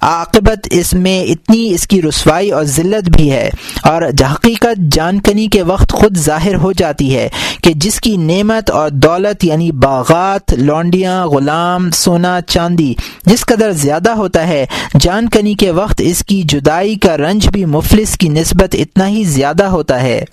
عاقبت 0.01 0.67
اس 0.71 0.93
میں 0.93 1.23
اتنی 1.23 1.73
اس 1.73 1.87
کی 1.87 2.01
رسوائی 2.01 2.51
اور 2.51 2.63
ذلت 2.63 3.09
بھی 3.09 3.31
ہے 3.31 3.49
اور 3.83 4.01
حقیقت 4.31 4.91
جانکنی 4.91 5.47
کے 5.47 5.61
وقت 5.61 5.91
خود 5.91 6.17
ظاہر 6.17 6.55
ہو 6.55 6.71
جاتی 6.71 7.15
ہے 7.15 7.29
کہ 7.63 7.73
جس 7.73 7.99
کی 8.01 8.17
نعمت 8.17 8.71
اور 8.71 8.89
دولت 8.89 9.43
یعنی 9.43 9.71
باغات، 9.71 10.53
لونڈیاں، 10.53 11.25
غلام، 11.25 11.91
سونا، 11.91 12.41
چاندی 12.47 12.93
جس 13.25 13.45
قدر 13.45 13.71
زیادہ 13.71 14.09
ہوتا 14.09 14.47
ہے، 14.47 14.65
جانکنی 14.99 15.53
کے 15.53 15.71
وقت 15.71 16.01
اس 16.05 16.23
کی 16.25 16.41
جدائی 16.41 16.95
کا 16.95 17.17
رنج 17.17 17.47
بھی 17.47 17.65
مفلس 17.65 18.17
کی 18.17 18.29
نسبت 18.29 18.75
اتنا 18.79 19.07
ہی 19.07 19.23
زیادہ 19.23 19.63
ہوتا 19.63 20.01
ہے۔ 20.01 20.23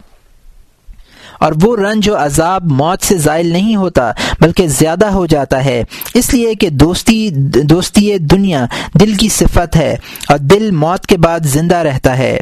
اور 1.40 1.52
وہ 1.62 1.76
رنج 1.76 2.08
و 2.08 2.16
عذاب 2.16 2.72
موت 2.72 3.04
سے 3.04 3.18
زائل 3.18 3.46
نہیں 3.46 3.76
ہوتا، 3.76 4.12
بلکہ 4.40 4.66
زیادہ 4.66 5.06
ہو 5.06 5.26
جاتا 5.26 5.64
ہے۔ 5.64 5.84
اس 6.14 6.34
لیے 6.34 6.54
کہ 6.54 6.68
دوستی 6.68 7.30
دوستی 7.62 8.18
دنیا 8.18 8.66
دل 9.00 9.14
کی 9.14 9.28
صفت 9.28 9.76
ہے 9.76 9.96
اور 10.28 10.38
دل 10.38 10.70
موت 10.70 11.06
کے 11.06 11.16
بعد 11.16 11.40
زندہ 11.42 11.76
رہتا 11.76 12.18
ہے۔ 12.18 12.38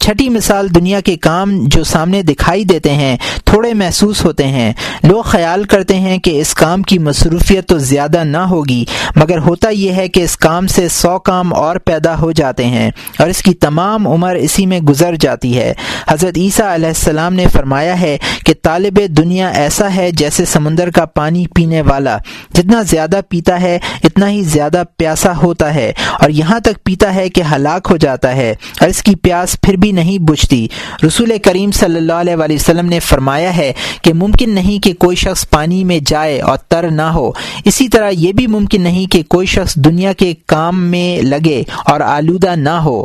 چھٹی 0.00 0.28
مثال 0.28 0.74
دنیا 0.74 1.00
کے 1.00 1.16
کام 1.16 1.52
جو 1.62 1.84
سامنے 1.84 2.22
دکھائی 2.22 2.64
دیتے 2.64 2.90
ہیں، 2.90 3.16
تھوڑے 3.44 3.74
محسوس 3.74 4.24
ہوتے 4.24 4.46
ہیں۔ 4.46 4.72
لوگ 5.02 5.22
خیال 5.22 5.64
کرتے 5.64 5.94
ہیں 5.94 6.18
کہ 6.18 6.40
اس 6.40 6.54
کام 6.54 6.82
کی 6.82 6.98
مصروفیت 6.98 7.68
تو 7.68 7.78
زیادہ 7.78 8.24
نہ 8.24 8.36
ہوگی، 8.36 8.84
مگر 9.16 9.38
ہوتا 9.38 9.68
یہ 9.68 9.92
ہے 9.92 10.08
کہ 10.08 10.20
اس 10.20 10.36
کام 10.36 10.66
سے 10.66 10.88
سو 10.88 11.18
کام 11.18 11.54
اور 11.54 11.76
پیدا 11.76 12.18
ہو 12.18 12.32
جاتے 12.32 12.66
ہیں 12.66 12.90
اور 13.18 13.28
اس 13.28 13.42
کی 13.42 13.54
تمام 13.54 14.08
عمر 14.08 14.34
اسی 14.34 14.66
میں 14.66 14.80
گزر 14.80 15.16
جاتی 15.16 15.58
ہے۔ 15.58 15.72
حضرت 16.08 16.38
عیسیٰ 16.38 16.74
علیہ 16.74 16.88
السلام 16.88 17.34
نے 17.34 17.44
فرمایا 17.52 18.00
ہے 18.00 18.18
کہ 18.46 18.54
طالب 18.62 19.00
دنیا 19.08 19.48
ایسا 19.48 19.94
ہے 19.94 20.10
جیسے 20.10 20.44
سمندر 20.44 20.90
کا 20.90 21.04
پانی 21.04 21.46
پینے 21.54 21.80
والا۔ 21.80 22.18
جتنا 22.54 22.82
زیادہ 22.82 23.20
پیتا 23.28 23.60
ہے، 23.60 23.78
اتنا 24.04 24.30
ہی 24.30 24.42
زیادہ 24.42 24.82
پیاسا 24.96 25.36
ہوتا 25.36 25.74
ہے 25.74 25.92
اور 26.20 26.30
یہاں 26.30 26.60
تک 26.60 26.84
پیتا 26.84 27.14
ہے 27.14 27.28
کہ 27.28 27.42
ہلاک 27.52 27.88
ہو 27.90 27.96
جاتا 27.96 28.36
ہے 28.36 28.54
اور 28.80 28.88
اس 28.88 29.02
کی 29.02 29.14
پیاس 29.14 29.56
پھر 29.62 29.71
پھر 29.72 29.78
بھی 29.78 29.92
نہیں 29.92 30.18
بجھتی۔ 30.18 30.68
رسول 31.06 31.32
کریم 31.42 31.70
صلی 31.70 31.96
اللہ 31.96 32.12
علیہ 32.12 32.36
وآلہ 32.36 32.54
وسلم 32.54 32.86
نے 32.86 33.00
فرمایا 33.00 33.56
ہے 33.56 33.72
کہ 34.02 34.14
ممکن 34.14 34.50
نہیں 34.50 34.84
کہ 34.84 34.92
کوئی 34.92 35.16
شخص 35.16 35.48
پانی 35.50 35.84
میں 35.84 35.98
جائے 36.06 36.40
اور 36.40 36.58
تر 36.68 36.90
نہ 36.90 37.02
ہو۔ 37.02 37.32
اسی 37.64 37.88
طرح 37.88 38.10
یہ 38.12 38.32
بھی 38.32 38.46
ممکن 38.46 38.82
نہیں 38.82 39.12
کہ 39.12 39.22
کوئی 39.22 39.46
شخص 39.46 39.74
دنیا 39.74 40.12
کے 40.12 40.34
کام 40.46 40.84
میں 40.84 41.22
لگے 41.22 41.62
اور 41.84 42.00
آلودہ 42.00 42.54
نہ 42.56 42.68
ہو۔ 42.68 43.04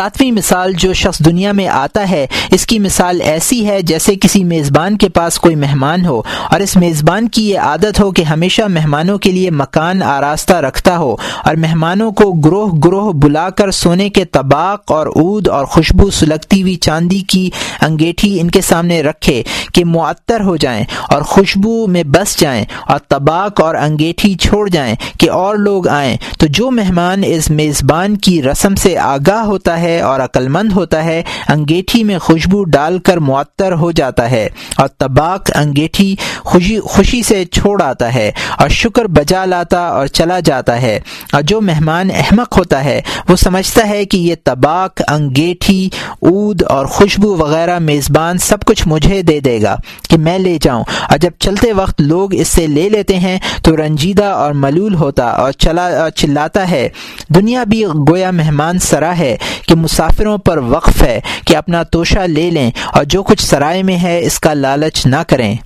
ساتویں 0.00 0.32
مثال 0.32 0.72
جو 0.72 0.92
شخص 0.92 1.18
دنیا 1.18 1.52
میں 1.52 1.68
آتا 1.68 2.10
ہے، 2.10 2.26
اس 2.50 2.66
کی 2.66 2.78
مثال 2.78 3.20
ایسی 3.20 3.66
ہے 3.66 3.82
جیسے 3.82 4.14
کسی 4.14 4.44
میزبان 4.44 4.98
کے 4.98 5.08
پاس 5.08 5.38
کوئی 5.38 5.54
مہمان 5.54 6.06
ہو 6.06 6.22
اور 6.50 6.60
اس 6.60 6.76
میزبان 6.76 7.28
کی 7.28 7.50
یہ 7.50 7.58
عادت 7.58 8.00
ہو 8.00 8.10
کہ 8.10 8.22
ہمیشہ 8.22 8.62
مہمانوں 8.68 9.18
کے 9.18 9.32
لیے 9.32 9.50
مکان 9.50 10.02
آراستہ 10.02 10.52
رکھتا 10.52 10.98
ہو 10.98 11.16
اور 11.44 11.54
مہمانوں 11.54 12.12
کو 12.12 12.32
گروہ 12.32 12.72
گروہ 12.72 13.12
بلا 13.12 13.50
کر 13.50 13.70
سونے 13.70 14.08
کے 14.10 14.24
طباق 14.24 14.92
اور 14.92 15.06
اود 15.06 15.48
اور 15.48 15.64
خوشبو 15.64 16.10
سلگتی 16.10 16.62
ہوئی 16.62 16.74
چاندی 16.74 17.18
کی 17.18 17.50
انگیٹھی 17.80 18.40
ان 18.40 18.50
کے 18.50 18.60
سامنے 18.60 19.02
رکھے 19.02 19.42
کہ 19.74 19.84
معطر 19.84 20.40
ہو 20.40 20.56
جائیں 20.56 20.84
اور 21.08 21.22
خوشبو 21.22 21.86
میں 21.86 22.02
بس 22.02 22.40
جائیں 22.40 22.64
اور 22.88 22.98
طباق 23.08 23.60
اور 23.60 23.74
انگیٹھی 23.74 24.34
چھوڑ 24.34 24.68
جائیں 24.68 24.94
کہ 25.18 25.30
اور 25.30 25.56
لوگ 25.56 25.88
آئیں۔ 25.88 26.16
تو 26.38 26.46
جو 26.46 26.70
مہمان 26.70 27.22
اس 27.26 27.50
میزبان 27.50 28.16
کی 28.16 28.42
رسم 28.42 28.74
سے 28.74 28.98
آگاہ 28.98 29.42
ہوتا 29.44 29.80
ہے 29.80 29.89
ہے 29.90 30.00
اور 30.00 30.20
عقلمند 30.20 30.72
ہوتا 30.72 31.04
ہے، 31.04 31.22
انگیٹھی 31.48 32.04
میں 32.04 32.18
خوشبو 32.18 32.64
ڈال 32.64 32.98
کر 32.98 33.16
معطر 33.16 33.72
ہو 33.72 33.90
جاتا 33.90 34.30
ہے 34.30 34.48
اور 34.76 34.88
طباق 34.98 35.50
انگیٹھی 35.54 36.16
خوشی 36.38 36.80
خوشی 36.80 37.22
سے 37.22 37.44
چھوڑ 37.44 37.82
آتا 37.82 38.14
ہے 38.14 38.32
اور 38.58 38.68
شکر 38.68 39.04
بجا 39.04 39.44
لاتا 39.44 39.86
اور 39.86 40.06
چلا 40.06 40.40
جاتا 40.40 40.82
ہے۔ 40.82 41.00
اور 41.32 41.42
جو 41.42 41.60
مہمان 41.60 42.08
احمق 42.14 42.58
ہوتا 42.58 42.84
ہے، 42.84 43.00
وہ 43.28 43.36
سمجھتا 43.36 43.88
ہے 43.88 44.04
کہ 44.04 44.16
یہ 44.16 44.34
طباق 44.44 45.00
انگیٹھی، 45.08 45.88
اود 46.20 46.62
اور 46.62 46.86
خوشبو 46.86 47.36
وغیرہ 47.36 47.78
میزبان 47.78 48.38
سب 48.38 48.64
کچھ 48.66 48.88
مجھے 48.88 49.22
دے 49.22 49.40
دے 49.40 49.62
گا 49.62 49.76
کہ 50.10 50.18
میں 50.18 50.38
لے 50.38 50.58
جاؤں۔ 50.62 50.84
اور 51.08 51.18
جب 51.18 51.30
چلتے 51.38 51.72
وقت 51.72 52.00
لوگ 52.00 52.34
اس 52.34 52.48
سے 52.48 52.66
لے 52.66 52.88
لیتے 52.88 53.18
ہیں، 53.18 53.38
تو 53.62 53.76
رنجیدہ 53.76 54.24
اور 54.24 54.52
ملول 54.52 54.94
ہوتا 54.94 55.24
اور 55.24 55.52
چلا 55.52 56.10
چلاتا 56.14 56.70
ہے۔ 56.70 56.88
دنیا 57.28 57.64
بھی 57.64 57.84
گویا 58.08 58.30
مہمان 58.30 58.78
سرا 58.78 59.18
ہے 59.18 59.36
کہ 59.70 59.76
مسافروں 59.76 60.38
پر 60.38 60.58
وقف 60.58 61.02
ہے 61.02 61.20
کہ 61.46 61.56
اپنا 61.56 61.82
توشہ 61.82 62.18
لے 62.18 62.50
لیں 62.50 62.70
اور 62.92 63.04
جو 63.04 63.22
کچھ 63.22 63.42
سرائے 63.42 63.82
میں 63.82 63.96
ہے 64.02 64.18
اس 64.20 64.40
کا 64.40 64.54
لالچ 64.54 65.06
نہ 65.06 65.22
کریں۔ 65.28 65.56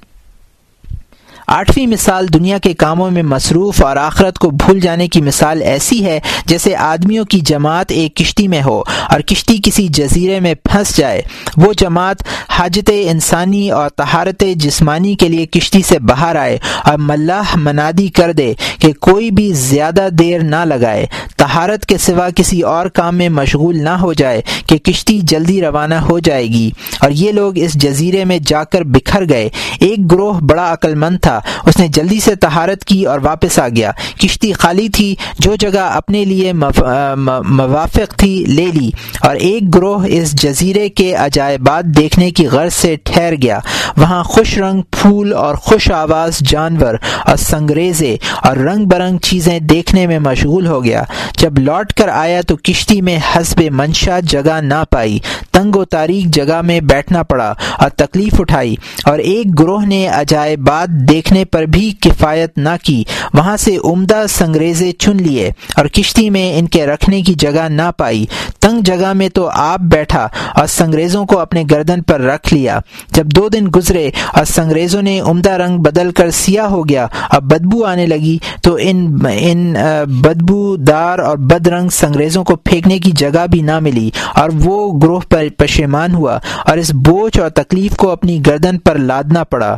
آٹھویں 1.47 1.87
مثال 1.87 2.27
دنیا 2.35 2.59
کے 2.59 2.75
کاموں 2.75 3.11
میں 3.11 3.23
مصروف 3.23 3.83
اور 3.83 3.97
آخرت 3.97 4.39
کو 4.39 4.51
بھول 4.51 4.81
جانے 4.81 5.09
کی 5.09 5.23
مثال 5.23 5.63
ایسی 5.63 6.05
ہے 6.05 6.21
جیسے 6.47 6.77
آدمیوں 6.77 7.25
کی 7.25 7.41
جماعت 7.41 7.87
ایک 7.89 8.17
کشتی 8.17 8.49
میں 8.49 8.63
ہو 8.63 8.83
اور 9.11 9.21
کشتی 9.21 9.59
کسی 9.63 9.89
جزیرے 9.89 10.41
میں 10.41 10.55
پھنس 10.55 10.97
جائے۔ 10.97 11.23
وہ 11.57 11.73
جماعت 11.73 12.17
حاجت 12.49 12.91
انسانی 12.95 13.71
اور 13.71 13.89
تہارت 13.89 14.45
جسمانی 14.57 15.15
کے 15.15 15.29
لیے 15.29 15.47
کشتی 15.47 15.83
سے 15.83 15.99
باہر 15.99 16.37
آئے 16.37 16.59
اور 16.85 16.99
ملاح 16.99 17.57
منادی 17.57 18.09
کر 18.09 18.33
دے 18.33 18.55
کہ 18.79 18.93
کوئی 18.93 19.31
بھی 19.31 19.53
زیادہ 19.53 20.09
دیر 20.13 20.43
نہ 20.43 20.65
لگائے۔ 20.65 21.07
تہارت 21.37 21.87
کے 21.87 21.99
سوا 21.99 22.29
کسی 22.37 22.61
اور 22.61 22.87
کام 22.87 23.17
میں 23.17 23.29
مشغول 23.29 23.85
نہ 23.85 23.89
ہو 23.89 24.13
جائے 24.13 24.43
کہ 24.67 24.79
کشتی 24.79 25.21
جلدی 25.23 25.61
روانہ 25.61 25.95
ہو 25.95 26.19
جائے 26.19 26.47
گی۔ 26.47 26.71
اور 27.01 27.11
یہ 27.11 27.33
لوگ 27.33 27.53
اس 27.55 27.75
جزیرے 27.75 28.25
میں 28.25 28.39
جا 28.47 28.65
کر 28.65 28.81
بکھر 28.81 29.29
گئے۔ 29.29 29.49
ایک 29.81 30.13
گروہ 30.13 30.41
بڑا 30.41 30.73
عقل 30.73 30.95
مند 30.95 31.19
تھا۔ 31.23 31.41
اس 31.67 31.77
نے 31.77 31.89
جلدی 31.89 32.21
سے 32.21 32.35
تہارت 32.35 32.85
کی 32.85 33.05
اور 33.05 33.21
واپس 33.23 33.59
آ 33.59 33.69
گیا۔ 33.69 33.91
کشتی 34.19 34.53
خالی 34.53 34.89
تھی، 34.89 35.15
جو 35.39 35.55
جگہ 35.55 35.79
اپنے 35.79 36.25
لیے 36.25 36.53
موافق 36.53 38.15
تھی، 38.17 38.45
لے 38.49 38.67
لی۔ 38.67 38.91
اور 39.21 39.37
ایک 39.37 39.75
گروہ 39.75 40.05
اس 40.09 40.33
جزیرے 40.33 40.89
کے 40.89 41.15
عجائبات 41.15 41.85
دیکھنے 41.85 42.31
کی 42.31 42.47
غرض 42.47 42.75
سے 42.75 42.97
ٹھہر 43.05 43.35
گیا۔ 43.43 43.59
وہاں 43.97 44.23
خوش 44.23 44.59
رنگ 44.59 44.83
پھول 44.91 45.33
اور 45.33 45.55
خوش 45.55 45.91
آواز 45.91 46.39
جانور 46.39 46.95
اور 47.27 47.37
سنگریزے 47.37 48.17
اور 48.43 48.57
رنگ 48.57 48.85
برنگ 48.85 49.19
چیزیں 49.19 49.61
دیکھنے 49.61 50.07
میں 50.07 50.19
مشغول 50.19 50.67
ہو 50.67 50.85
گیا۔ 50.85 51.03
جب 51.39 51.59
لوٹ 51.59 51.93
کر 51.93 52.09
آیا 52.09 52.41
تو 52.41 52.57
کشتی 52.57 53.03
میں 53.03 53.19
حسب 53.37 53.63
منشا 53.71 54.21
جگہ 54.21 54.61
نہ 54.61 54.85
پائی۔ 54.91 55.19
تنگ 55.51 55.77
و 55.77 55.85
تاریخ 55.85 56.25
جگہ 56.25 56.63
میں 56.63 56.81
بیٹھنا 56.81 57.23
پڑا 57.23 57.55
اور 57.79 57.91
تکلیف 57.91 58.41
اٹھائی۔ 58.41 58.75
اور 59.05 59.19
ایک 59.19 59.59
گروہ 59.59 59.87
نے 59.87 60.09
عجائبات 60.09 60.89
دیکھ 60.89 61.24
دیکھنے 61.25 61.45
پر 61.45 61.63
بھی 61.63 61.91
کفایت 62.01 62.59
نہ 62.59 62.69
کی۔ 62.83 63.03
وہاں 63.35 63.57
سے 63.57 63.77
عمدہ 63.85 64.25
سنگریزے 64.29 64.91
چن 64.93 65.17
لیے 65.17 65.51
اور 65.77 65.87
کشتی 65.87 66.31
میں 66.31 66.59
ان 66.59 66.67
کے 66.67 66.87
رکھنے 66.87 67.23
کی 67.23 67.35
جگہ 67.35 67.69
نہ 67.69 67.91
پائی۔ 67.97 68.25
تنگ 68.61 68.81
جگہ 68.81 69.13
میں 69.13 69.29
تو 69.29 69.49
آپ 69.53 69.81
بیٹھا 69.81 70.27
اور 70.55 70.67
سنگریزوں 70.67 71.25
کو 71.27 71.39
اپنے 71.39 71.63
گردن 71.71 72.03
پر 72.03 72.21
رکھ 72.21 72.53
لیا۔ 72.55 72.79
جب 73.13 73.27
دو 73.27 73.49
دن 73.49 73.67
گزرے 73.77 74.11
اور 74.33 74.45
سنگریزوں 74.45 75.03
نے 75.03 75.21
عمدہ 75.21 75.51
رنگ 75.51 75.79
بدل 75.79 76.11
کر 76.11 76.31
سیاہ 76.31 76.67
ہو 76.67 76.89
گیا 76.89 77.07
اور 77.31 77.41
بدبو 77.41 77.85
آنے 77.85 78.07
لگی، 78.07 78.39
تو 78.63 78.77
ان 78.81 79.17
ان 79.39 79.75
بدبو 80.23 80.77
دار 80.77 81.19
اور 81.19 81.37
بد 81.37 81.67
رنگ 81.69 81.89
سنگریزوں 81.89 82.45
کو 82.45 82.57
پھینکنے 82.57 82.99
کی 82.99 83.11
جگہ 83.11 83.47
بھی 83.51 83.63
نہ 83.63 83.79
ملی 83.81 84.11
اور 84.35 84.51
وہ 84.65 84.77
گروہ 84.99 85.21
پر 85.29 85.47
پشیمان 85.57 86.15
ہوا 86.15 86.39
اور 86.67 86.77
اس 86.77 86.93
بوجھ 86.95 87.41
اور 87.41 87.49
تکلیف 87.49 87.97
کو 87.97 88.11
اپنی 88.11 88.41
گردن 88.47 88.79
پر 88.79 88.99
لادنا 88.99 89.45
پڑا۔ 89.45 89.77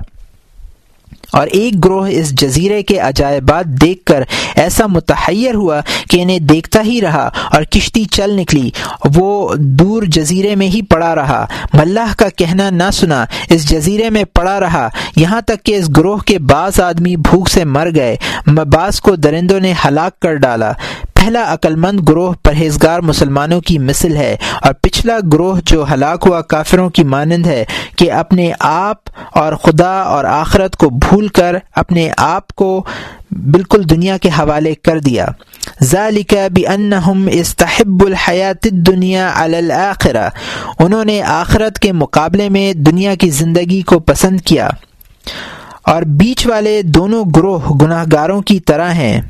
اور 1.32 1.46
ایک 1.46 1.84
گروہ 1.84 2.08
اس 2.10 2.30
جزیرے 2.30 2.82
کے 2.82 2.98
عجائبات 2.98 3.64
دیکھ 3.64 4.04
کر 4.04 4.22
ایسا 4.54 4.86
متحیر 4.86 5.54
ہوا 5.54 5.80
کہ 6.10 6.22
انہیں 6.22 6.38
دیکھتا 6.38 6.82
ہی 6.82 7.00
رہا 7.00 7.30
اور 7.52 7.62
کشتی 7.62 8.04
چل 8.04 8.30
نکلی۔ 8.30 8.70
وہ 9.14 9.54
دور 9.58 10.02
جزیرے 10.02 10.54
میں 10.54 10.68
ہی 10.68 10.82
پڑا 10.82 11.14
رہا۔ 11.14 11.46
ملح 11.72 12.14
کا 12.18 12.28
کہنا 12.28 12.70
نہ 12.70 12.90
سنا، 12.92 13.24
اس 13.50 13.68
جزیرے 13.68 14.10
میں 14.10 14.24
پڑا 14.24 14.60
رہا۔ 14.60 14.88
یہاں 15.16 15.40
تک 15.40 15.64
کہ 15.64 15.76
اس 15.76 15.90
گروہ 15.96 16.16
کے 16.16 16.38
بعض 16.38 16.80
آدمی 16.80 17.16
بھوک 17.16 17.48
سے 17.48 17.64
مر 17.64 17.88
گئے۔ 17.94 18.16
بعض 18.46 19.00
کو 19.00 19.16
درندوں 19.16 19.60
نے 19.60 19.72
ہلاک 19.84 20.20
کر 20.20 20.34
ڈالا۔ 20.34 20.72
پہلا 21.26 21.54
عقلمند 21.54 22.08
گروہ 22.08 22.32
پرہیزگار 22.42 23.00
مسلمانوں 23.00 23.60
کی 23.60 23.78
مثل 23.78 24.16
ہے 24.16 24.36
اور 24.62 24.72
پچھلا 24.82 25.18
گروہ 25.32 25.56
جو 25.64 25.84
ہلاک 25.92 26.24
ہوا 26.26 26.40
کافروں 26.40 26.90
کی 26.90 27.04
مانند 27.04 27.46
ہے 27.46 27.64
کہ 27.96 28.12
اپنے 28.12 28.52
آپ 28.58 28.96
اور 29.32 29.52
خدا 29.52 30.00
اور 30.00 30.24
آخرت 30.24 30.76
کو 30.76 30.90
بھول 30.90 31.28
کر 31.28 31.56
اپنے 31.74 32.10
آپ 32.16 32.48
کو 32.48 32.84
بالکل 33.30 33.82
دنیا 33.90 34.16
کے 34.16 34.28
حوالے 34.28 34.74
کر 34.74 34.98
دیا۔ 34.98 35.26
ذالک 35.82 36.34
بانہم 36.54 37.28
استحب 37.32 38.06
الحیات 38.06 38.66
الدنیا 38.72 39.32
علی 39.34 39.56
الاخرہ۔ 39.56 40.30
انہوں 40.78 41.04
نے 41.04 41.22
آخرت 41.22 41.78
کے 41.78 41.92
مقابلے 41.92 42.48
میں 42.48 42.72
دنیا 42.72 43.14
کی 43.14 43.30
زندگی 43.30 43.82
کو 43.82 43.98
پسند 43.98 44.40
کیا۔ 44.40 44.70
اور 45.82 46.02
بیچ 46.02 46.46
والے 46.46 46.82
دونوں 46.82 47.24
گروہ 47.36 47.58
گناہ 47.58 48.04
گاروں 48.12 48.42
کی 48.42 48.60
طرح 48.60 48.92
ہیں۔ 48.92 49.20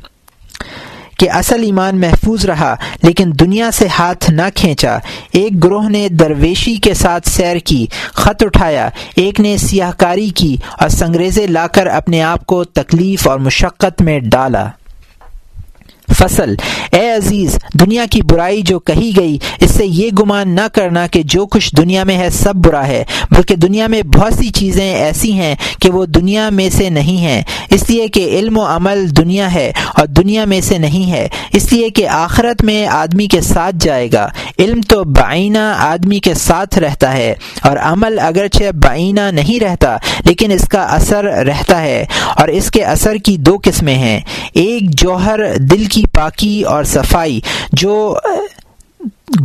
کہ 1.17 1.31
اصل 1.31 1.63
ایمان 1.63 1.99
محفوظ 1.99 2.45
رہا، 2.45 2.75
لیکن 3.03 3.31
دنیا 3.39 3.71
سے 3.71 3.87
ہاتھ 3.87 4.31
نہ 4.31 4.41
کھینچا۔ 4.55 4.97
ایک 5.31 5.63
گروہ 5.63 5.89
نے 5.89 6.09
درویشی 6.09 6.75
کے 6.75 6.93
ساتھ 6.93 7.29
سیر 7.29 7.57
کی، 7.57 7.85
خط 8.13 8.43
اٹھایا۔ 8.43 8.89
ایک 9.15 9.39
نے 9.39 9.57
سیاہ 9.57 9.91
کاری 9.97 10.29
کی 10.29 10.55
اور 10.79 10.89
سنگریزے 10.89 11.47
لا 11.47 11.67
کر 11.67 11.87
اپنے 11.87 12.23
آپ 12.23 12.45
کو 12.45 12.63
تکلیف 12.63 13.27
اور 13.27 13.39
مشقت 13.39 14.01
میں 14.01 14.19
ڈالا۔ 14.19 14.67
فصل۔ 16.17 16.55
اے 16.91 17.11
عزیز، 17.11 17.57
دنیا 17.73 18.05
کی 18.11 18.21
برائی 18.21 18.61
جو 18.61 18.79
کہی 18.79 19.11
گئی، 19.17 19.37
اس 19.59 19.71
سے 19.71 19.85
یہ 19.85 20.09
گمان 20.19 20.49
نہ 20.49 20.67
کرنا 20.73 21.07
کہ 21.07 21.21
جو 21.25 21.45
کچھ 21.45 21.75
دنیا 21.75 22.03
میں 22.03 22.17
ہے 22.17 22.29
سب 22.29 22.55
برا 22.55 22.87
ہے، 22.87 23.03
بلکہ 23.31 23.55
دنیا 23.55 23.87
میں 23.87 24.01
بہت 24.01 24.33
سی 24.33 24.49
چیزیں 24.49 24.95
ایسی 24.95 25.31
ہیں 25.31 25.55
کہ 25.81 25.91
وہ 25.91 26.05
دنیا 26.05 26.49
میں 26.49 26.69
سے 26.69 26.89
نہیں 26.89 27.17
ہیں۔ 27.17 27.41
اس 27.69 27.89
لیے 27.89 28.07
کہ 28.07 28.37
علم 28.39 28.57
و 28.57 28.65
عمل 28.65 29.15
دنیا 29.17 29.53
ہے 29.53 29.71
اور 29.95 30.07
دنیا 30.07 30.45
میں 30.45 30.61
سے 30.61 30.77
نہیں 30.77 31.11
ہے۔ 31.11 31.27
اس 31.53 31.73
لیے 31.73 31.89
کہ 31.89 32.07
آخرت 32.07 32.63
میں 32.63 32.87
آدمی 32.87 33.27
کے 33.27 33.41
ساتھ 33.41 33.75
جائے 33.79 34.09
گا۔ 34.13 34.29
علم 34.59 34.81
تو 34.81 35.03
بعینہ 35.03 35.73
آدمی 35.77 36.19
کے 36.19 36.33
ساتھ 36.33 36.79
رہتا 36.79 37.13
ہے، 37.13 37.35
اور 37.61 37.77
عمل 37.77 38.19
اگرچہ 38.19 38.71
بعینہ 38.71 39.31
نہیں 39.31 39.59
رہتا، 39.59 39.97
لیکن 40.25 40.51
اس 40.51 40.67
کا 40.67 40.81
اثر 40.81 41.23
رہتا 41.23 41.81
ہے۔ 41.81 42.05
اور 42.35 42.47
اس 42.47 42.71
کے 42.71 42.83
اثر 42.83 43.15
کی 43.15 43.37
دو 43.37 43.57
قسمیں 43.63 43.95
ہیں۔ 43.95 44.19
ایک 44.53 44.89
جوہر 44.89 45.39
دل 45.57 45.85
کی 45.85 46.03
پاکی 46.13 46.61
اور 46.61 46.83
صفائی 46.83 47.39
جو 47.71 48.17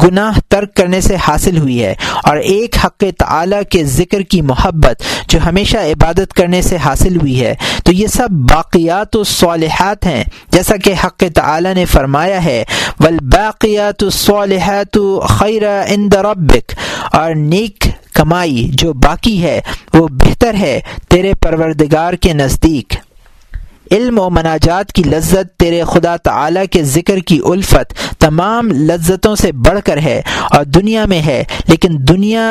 گناہ 0.02 0.38
ترک 0.48 0.74
کرنے 0.74 1.00
سے 1.00 1.16
حاصل 1.16 1.58
ہوئی 1.58 1.84
ہے 1.84 1.94
اور 2.24 2.36
ایک 2.36 2.76
حق 2.84 3.04
تعالی 3.18 3.56
کے 3.70 3.84
ذکر 3.84 4.20
کی 4.20 4.42
محبت 4.42 5.02
جو 5.28 5.38
ہمیشہ 5.46 5.76
عبادت 5.76 6.34
کرنے 6.34 6.62
سے 6.62 6.76
حاصل 6.76 7.16
ہوئی 7.16 7.44
ہے۔ 7.44 7.54
تو 7.84 7.92
یہ 7.92 8.06
سب 8.06 8.28
باقیات 8.30 9.16
و 9.16 9.24
صالحات 9.24 10.06
ہیں۔ 10.06 10.24
جیسا 10.50 10.76
کہ 10.76 10.94
حق 11.04 11.22
تعالی 11.34 11.74
نے 11.74 11.84
فرمایا 11.84 12.44
ہے، 12.44 12.64
والباقیات 13.00 14.02
الصالحات 14.02 14.98
خیر 15.28 15.82
عند 15.82 16.14
ربک 16.14 16.74
اور 17.12 17.34
نیک 17.34 17.86
کمائی 18.14 18.68
جو 18.72 18.92
باقی 18.92 19.42
ہے، 19.42 19.60
وہ 19.94 20.08
بہتر 20.08 20.54
ہے 20.54 20.80
تیرے 21.08 21.32
پروردگار 21.34 22.12
کے 22.12 22.32
نزدیک۔ 22.32 22.94
علم 23.92 24.18
و 24.18 24.28
مناجات 24.30 24.92
کی 24.92 25.02
لذت 25.02 25.56
تیرے 25.58 25.82
خدا 25.84 26.16
تعالی 26.16 26.66
کے 26.70 26.82
ذکر 26.84 27.18
کی 27.18 27.38
الفت 27.44 27.94
تمام 28.20 28.70
لذتوں 28.70 29.34
سے 29.36 29.50
بڑھ 29.66 29.78
کر 29.84 29.98
ہے 29.98 30.20
اور 30.50 30.64
دنیا 30.64 31.04
میں 31.04 31.20
ہے، 31.22 31.42
لیکن 31.68 31.96
دنیا 32.08 32.44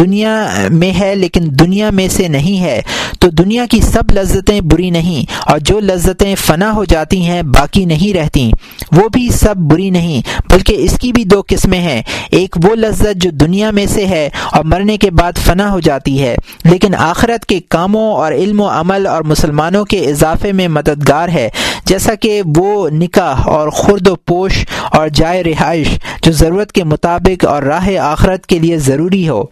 دنیا 0.00 0.34
میں 0.70 0.92
ہے، 1.00 1.14
لیکن 1.14 1.48
دنیا 1.60 1.90
میں 1.90 2.06
سے 2.08 2.28
نہیں 2.28 2.60
ہے۔ 2.60 2.80
تو 3.20 3.30
دنیا 3.30 3.64
کی 3.70 3.80
سب 3.80 4.10
لذتیں 4.10 4.60
بری 4.60 4.90
نہیں 4.90 5.32
اور 5.46 5.58
جو 5.58 5.78
لذتیں 5.80 6.34
فنا 6.36 6.70
ہو 6.72 6.84
جاتی 6.84 7.20
ہیں 7.22 7.42
باقی 7.54 7.84
نہیں 7.84 8.14
رہتی 8.14 8.50
وہ 8.92 9.08
بھی 9.08 9.28
سب 9.32 9.56
بری 9.70 9.88
نہیں، 9.90 10.20
بلکہ 10.50 10.76
اس 10.78 10.98
کی 11.00 11.12
بھی 11.12 11.24
دو 11.24 11.42
قسمیں 11.48 11.78
ہیں۔ 11.80 12.00
ایک 12.30 12.56
وہ 12.64 12.74
لذت 12.74 13.22
جو 13.22 13.30
دنیا 13.30 13.70
میں 13.70 13.86
سے 13.86 14.06
ہے 14.06 14.28
اور 14.52 14.64
مرنے 14.64 14.96
کے 14.96 15.10
بعد 15.10 15.38
فنا 15.38 15.70
ہو 15.72 15.80
جاتی 15.80 16.20
ہے، 16.22 16.34
لیکن 16.64 16.94
آخرت 16.94 17.46
کے 17.46 17.60
کاموں 17.68 18.12
اور 18.14 18.32
علم 18.32 18.60
و 18.60 18.68
عمل 18.70 19.06
اور 19.06 19.22
مسلمانوں 19.24 19.84
کے 19.84 19.98
اضافے 20.10 20.52
میں 20.52 20.68
مددگار 20.88 21.28
ہے۔ 21.28 21.48
جیسا 21.84 22.14
کہ 22.14 22.42
وہ 22.56 22.88
نکاح 22.88 23.42
اور 23.44 23.68
خرد 23.68 24.08
و 24.08 24.16
پوش 24.16 24.66
اور 24.92 25.08
جائے 25.08 25.44
رہائش 25.44 25.88
جو 26.22 26.32
ضرورت 26.32 26.72
کے 26.72 26.84
مطابق 26.84 27.44
اور 27.44 27.62
راہ 27.62 27.96
آخرت 27.96 28.46
کے 28.46 28.58
لیے 28.58 28.78
ضروری 28.78 29.28
ہو۔ 29.28 29.44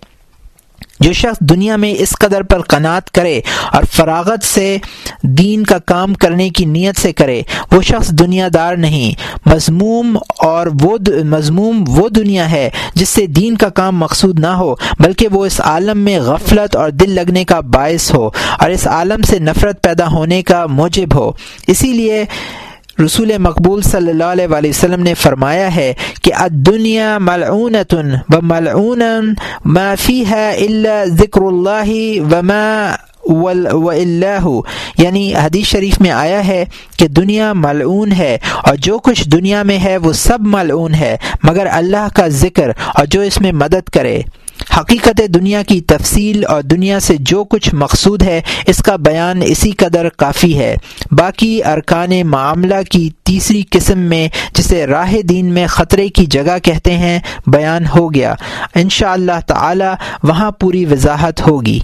جو 1.00 1.12
شخص 1.12 1.40
دنیا 1.40 1.76
میں 1.76 1.94
اس 1.98 2.10
قدر 2.10 2.42
پر 2.42 2.62
قناعت 2.62 3.10
کرے 3.10 3.40
اور 3.72 3.82
فراغت 3.92 4.44
سے 4.44 4.76
دین 5.22 5.64
کا 5.64 5.78
کام 5.78 6.14
کرنے 6.14 6.50
کی 6.50 6.64
نیت 6.64 7.00
سے 7.00 7.12
کرے، 7.12 7.42
وہ 7.72 7.82
شخص 7.82 8.08
دنیا 8.08 8.48
دار 8.54 8.76
نہیں، 8.76 9.12
مضموم 9.46 10.16
اور 10.38 10.66
وہ 10.80 10.98
مضموم 11.24 11.84
وہ 11.88 12.08
دنیا 12.08 12.50
ہے 12.50 12.70
جس 12.94 13.08
سے 13.08 13.26
دین 13.26 13.56
کا 13.56 13.68
کام 13.68 13.98
مقصود 13.98 14.40
نہ 14.40 14.46
ہو، 14.46 14.74
بلکہ 14.98 15.28
وہ 15.28 15.46
اس 15.46 15.60
عالم 15.60 15.98
میں 15.98 16.20
غفلت 16.20 16.76
اور 16.76 16.90
دل 16.90 17.10
لگنے 17.10 17.44
کا 17.44 17.60
باعث 17.60 18.14
ہو 18.14 18.30
اور 18.58 18.70
اس 18.70 18.86
عالم 18.86 19.22
سے 19.22 19.38
نفرت 19.38 19.82
پیدا 19.82 20.06
ہونے 20.06 20.42
کا 20.42 20.66
موجب 20.66 21.14
ہو۔ 21.14 21.32
اسی 21.66 21.92
لیے 21.92 22.24
رسول 23.00 23.30
مقبول 23.38 23.82
صلی 23.82 24.10
اللہ 24.10 24.24
علیہ 24.24 24.68
وسلم 24.68 25.02
نے 25.02 25.14
فرمایا 25.14 25.74
ہے 25.74 25.92
کہ 26.22 26.32
دنیا 26.50 27.16
ملعونتن 27.18 28.10
و 28.28 28.40
ملعون 28.42 29.02
ما 29.64 29.94
فیها 29.94 30.50
الا 30.58 31.04
ذکر 31.18 31.42
اللہ 31.42 31.92
وما 32.32 32.94
و 33.24 33.88
اللہ. 33.90 34.46
یعنی 34.98 35.34
حدیث 35.34 35.66
شریف 35.66 36.00
میں 36.00 36.10
آیا 36.10 36.46
ہے 36.46 36.64
کہ 36.98 37.08
دنیا 37.08 37.52
ملعون 37.52 38.12
ہے 38.12 38.38
اور 38.62 38.76
جو 38.76 38.98
کچھ 38.98 39.28
دنیا 39.28 39.62
میں 39.62 39.78
ہے 39.78 39.96
وہ 39.96 40.12
سب 40.12 40.46
ملعون 40.46 40.94
ہے، 40.94 41.16
مگر 41.42 41.66
اللہ 41.70 42.08
کا 42.16 42.28
ذکر 42.28 42.70
اور 42.94 43.06
جو 43.06 43.20
اس 43.20 43.40
میں 43.40 43.52
مدد 43.52 43.88
کرے۔ 43.88 44.20
حقیقت 44.78 45.20
دنیا 45.34 45.62
کی 45.62 45.80
تفصیل 45.80 46.44
اور 46.46 46.62
دنیا 46.62 47.00
سے 47.00 47.16
جو 47.20 47.44
کچھ 47.44 47.74
مقصود 47.74 48.22
ہے، 48.22 48.40
اس 48.66 48.78
کا 48.78 48.96
بیان 48.96 49.40
اسی 49.44 49.70
قدر 49.70 50.08
کافی 50.08 50.58
ہے۔ 50.58 50.76
باقی 51.10 51.64
ارکان 51.64 52.10
معاملہ 52.26 52.82
کی 52.90 53.10
تیسری 53.22 53.62
قسم 53.70 53.98
میں، 53.98 54.28
جسے 54.54 54.86
راہ 54.86 55.14
دین 55.22 55.46
میں 55.46 55.66
خطرے 55.66 56.08
کی 56.08 56.26
جگہ 56.26 56.58
کہتے 56.62 56.96
ہیں، 56.96 57.18
بیان 57.46 57.86
ہو 57.86 58.14
گیا۔ 58.14 58.34
انشاءاللہ 58.74 59.32
اللہ 59.32 59.46
تعالی 59.46 59.84
وہاں 60.22 60.50
پوری 60.50 60.84
وضاحت 60.84 61.48
ہوگی۔ 61.48 61.78